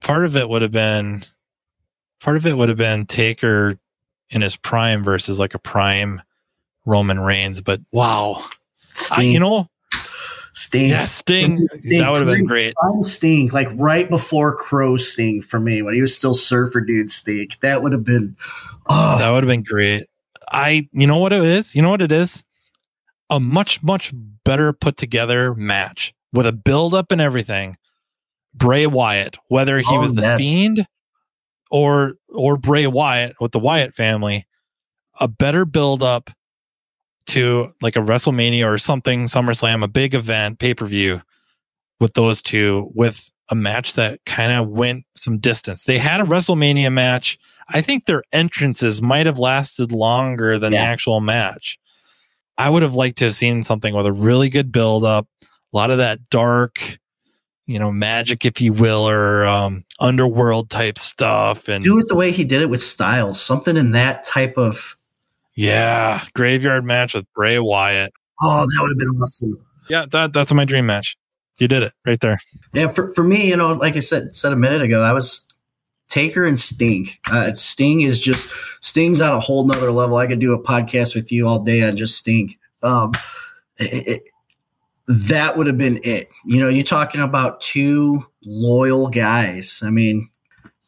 [0.00, 1.24] Part of it would have been
[2.20, 3.78] part of it would have been Taker
[4.30, 6.22] in his prime versus like a prime
[6.86, 8.42] Roman Reigns, but wow.
[9.12, 9.68] I, you know,
[10.52, 10.90] Sting.
[10.90, 12.74] yeah, Sting, Sting, that would have been great.
[13.00, 17.48] Sting, like right before Crow Sting for me, when he was still Surfer Dude Sting.
[17.62, 18.36] That would have been
[18.88, 20.06] oh That would have been great.
[20.50, 21.74] I, you know what it is?
[21.74, 22.42] You know what it is?
[23.30, 24.12] A much, much
[24.44, 27.76] better put together match with a build up and everything.
[28.52, 30.40] Bray Wyatt, whether he Oh, was the yes.
[30.40, 30.86] fiend
[31.70, 34.46] or, or Bray Wyatt with the Wyatt family,
[35.20, 36.30] a better build up
[37.26, 41.22] to like a WrestleMania or something, SummerSlam, a big event, pay per view
[42.00, 45.84] with those two, with a match that kind of went some distance.
[45.84, 47.38] They had a WrestleMania match.
[47.68, 51.78] I think their entrances might have lasted longer than the actual match.
[52.58, 55.46] I would have liked to have seen something with a really good build up, a
[55.76, 56.98] lot of that dark,
[57.70, 61.68] you know, magic, if you will, or um, underworld type stuff.
[61.68, 63.40] And do it the way he did it with Styles.
[63.40, 64.96] Something in that type of
[65.54, 68.12] yeah, graveyard match with Bray Wyatt.
[68.42, 69.64] oh, that would have been awesome.
[69.88, 71.16] Yeah, that that's my dream match.
[71.58, 72.40] You did it right there.
[72.72, 75.46] Yeah, for, for me, you know, like I said said a minute ago, I was
[76.08, 77.08] Taker and Sting.
[77.30, 78.48] Uh, Sting is just
[78.80, 80.16] Sting's on a whole nother level.
[80.16, 82.56] I could do a podcast with you all day on just Sting.
[82.82, 83.12] Um,
[83.78, 84.22] it, it-
[85.10, 86.28] that would have been it.
[86.44, 89.82] You know, you're talking about two loyal guys.
[89.84, 90.30] I mean,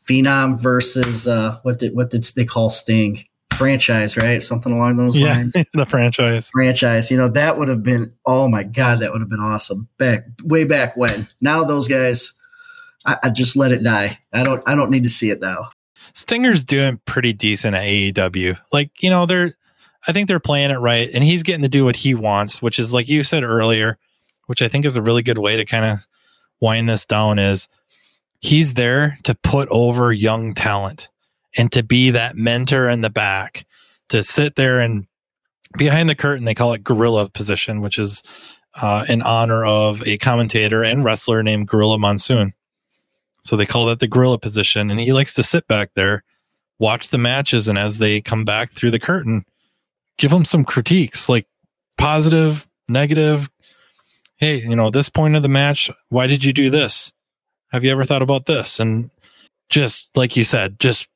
[0.06, 3.24] Phenom versus uh, what did what did they call Sting?
[3.54, 4.42] Franchise, right?
[4.42, 6.48] Something along those Yeah, lines the franchise.
[6.50, 7.10] franchise.
[7.10, 10.24] You know, that would have been oh my god, that would have been awesome back
[10.44, 11.28] way back when.
[11.40, 12.32] Now those guys,
[13.04, 14.18] I, I just let it die.
[14.32, 15.68] I don't I don't need to see it now.
[16.14, 18.58] Stinger's doing pretty decent at AEW.
[18.72, 19.54] Like, you know, they're
[20.08, 22.78] I think they're playing it right and he's getting to do what he wants, which
[22.78, 23.98] is like you said earlier,
[24.52, 26.06] which I think is a really good way to kind of
[26.60, 27.68] wind this down is
[28.42, 31.08] he's there to put over young talent
[31.56, 33.64] and to be that mentor in the back
[34.10, 35.06] to sit there and
[35.78, 38.22] behind the curtain they call it gorilla position which is
[38.74, 42.52] uh, in honor of a commentator and wrestler named gorilla monsoon.
[43.44, 46.24] So they call that the gorilla position and he likes to sit back there
[46.78, 49.46] watch the matches and as they come back through the curtain
[50.18, 51.46] give them some critiques like
[51.96, 53.48] positive negative
[54.42, 57.12] hey you know this point of the match why did you do this
[57.70, 59.08] have you ever thought about this and
[59.70, 61.08] just like you said just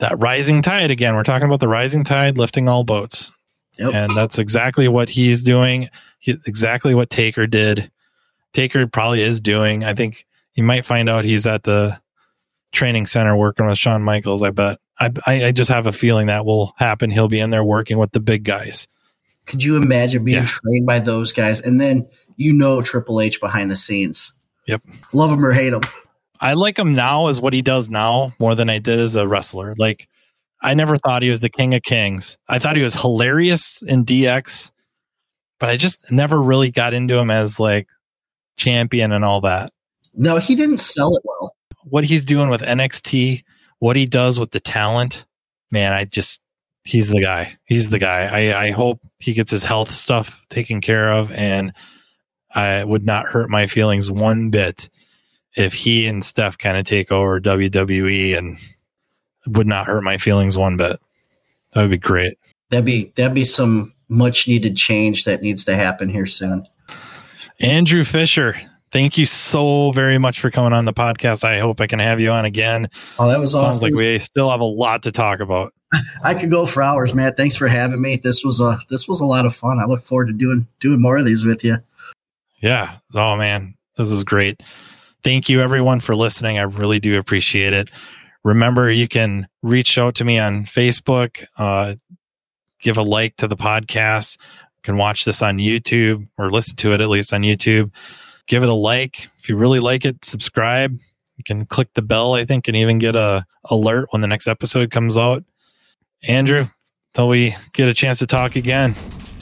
[0.00, 3.32] that rising tide again we're talking about the rising tide lifting all boats
[3.78, 3.94] Yep.
[3.94, 5.88] and that's exactly what he's doing
[6.18, 7.90] he, exactly what taker did
[8.52, 11.98] taker probably is doing i think you might find out he's at the
[12.72, 14.42] training center working with Shawn Michaels.
[14.42, 14.78] I bet.
[15.00, 17.10] I, I I just have a feeling that will happen.
[17.10, 18.86] He'll be in there working with the big guys.
[19.46, 20.46] Could you imagine being Yeah.
[20.48, 22.06] trained by those guys and then
[22.38, 24.32] you know Triple H behind the scenes?
[24.66, 24.82] Yep.
[25.12, 25.82] Love him or hate him.
[26.40, 29.26] I like him now as what he does now more than I did as a
[29.26, 29.74] wrestler.
[29.76, 30.08] Like
[30.62, 32.38] I never thought he was the king of kings.
[32.48, 34.70] I thought he was hilarious in DX,
[35.58, 37.88] but I just never really got into him as like
[38.56, 39.72] champion and all that.
[40.14, 41.54] No, he didn't sell it well.
[41.84, 43.42] What he's doing with NXT,
[43.78, 45.24] what he does with the talent,
[45.70, 46.40] man, I just
[46.84, 47.56] he's the guy.
[47.64, 48.50] He's the guy.
[48.52, 51.72] I, I hope he gets his health stuff taken care of and
[52.58, 54.88] I would not hurt my feelings one bit
[55.56, 58.58] if he and Steph kind of take over WWE and
[59.46, 61.00] would not hurt my feelings one bit.
[61.72, 62.36] That would be great.
[62.70, 66.66] That'd be that'd be some much needed change that needs to happen here soon.
[67.60, 68.56] Andrew Fisher,
[68.90, 71.44] thank you so very much for coming on the podcast.
[71.44, 72.88] I hope I can have you on again.
[73.18, 73.82] Oh, that was Sounds awesome.
[73.90, 75.74] like we still have a lot to talk about.
[76.24, 77.36] I could go for hours, Matt.
[77.36, 78.16] Thanks for having me.
[78.16, 79.78] This was a this was a lot of fun.
[79.78, 81.78] I look forward to doing doing more of these with you.
[82.60, 82.96] Yeah.
[83.14, 84.62] Oh man, this is great.
[85.22, 86.58] Thank you everyone for listening.
[86.58, 87.90] I really do appreciate it.
[88.44, 91.94] Remember, you can reach out to me on Facebook, uh,
[92.80, 94.38] give a like to the podcast.
[94.76, 97.90] You can watch this on YouTube or listen to it at least on YouTube.
[98.46, 99.28] Give it a like.
[99.38, 100.96] If you really like it, subscribe.
[101.36, 104.48] You can click the bell, I think, and even get a alert when the next
[104.48, 105.44] episode comes out.
[106.26, 106.66] Andrew,
[107.12, 108.94] till we get a chance to talk again.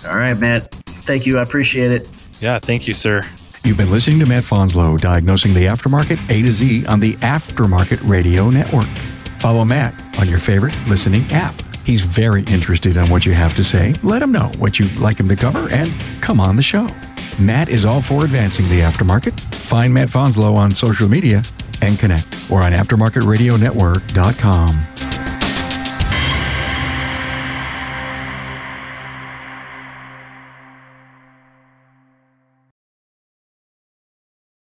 [0.04, 0.70] All right, Matt.
[1.06, 1.38] Thank you.
[1.38, 2.08] I appreciate it.
[2.40, 3.22] Yeah, thank you, sir.
[3.64, 7.98] You've been listening to Matt Fanslow diagnosing the aftermarket A to Z on the Aftermarket
[8.08, 8.86] Radio Network.
[9.40, 11.54] Follow Matt on your favorite listening app.
[11.84, 13.94] He's very interested in what you have to say.
[14.02, 16.88] Let him know what you'd like him to cover and come on the show.
[17.38, 19.38] Matt is all for advancing the aftermarket.
[19.54, 21.42] Find Matt Fanslow on social media
[21.82, 24.86] and connect or on aftermarketradionetwork.com.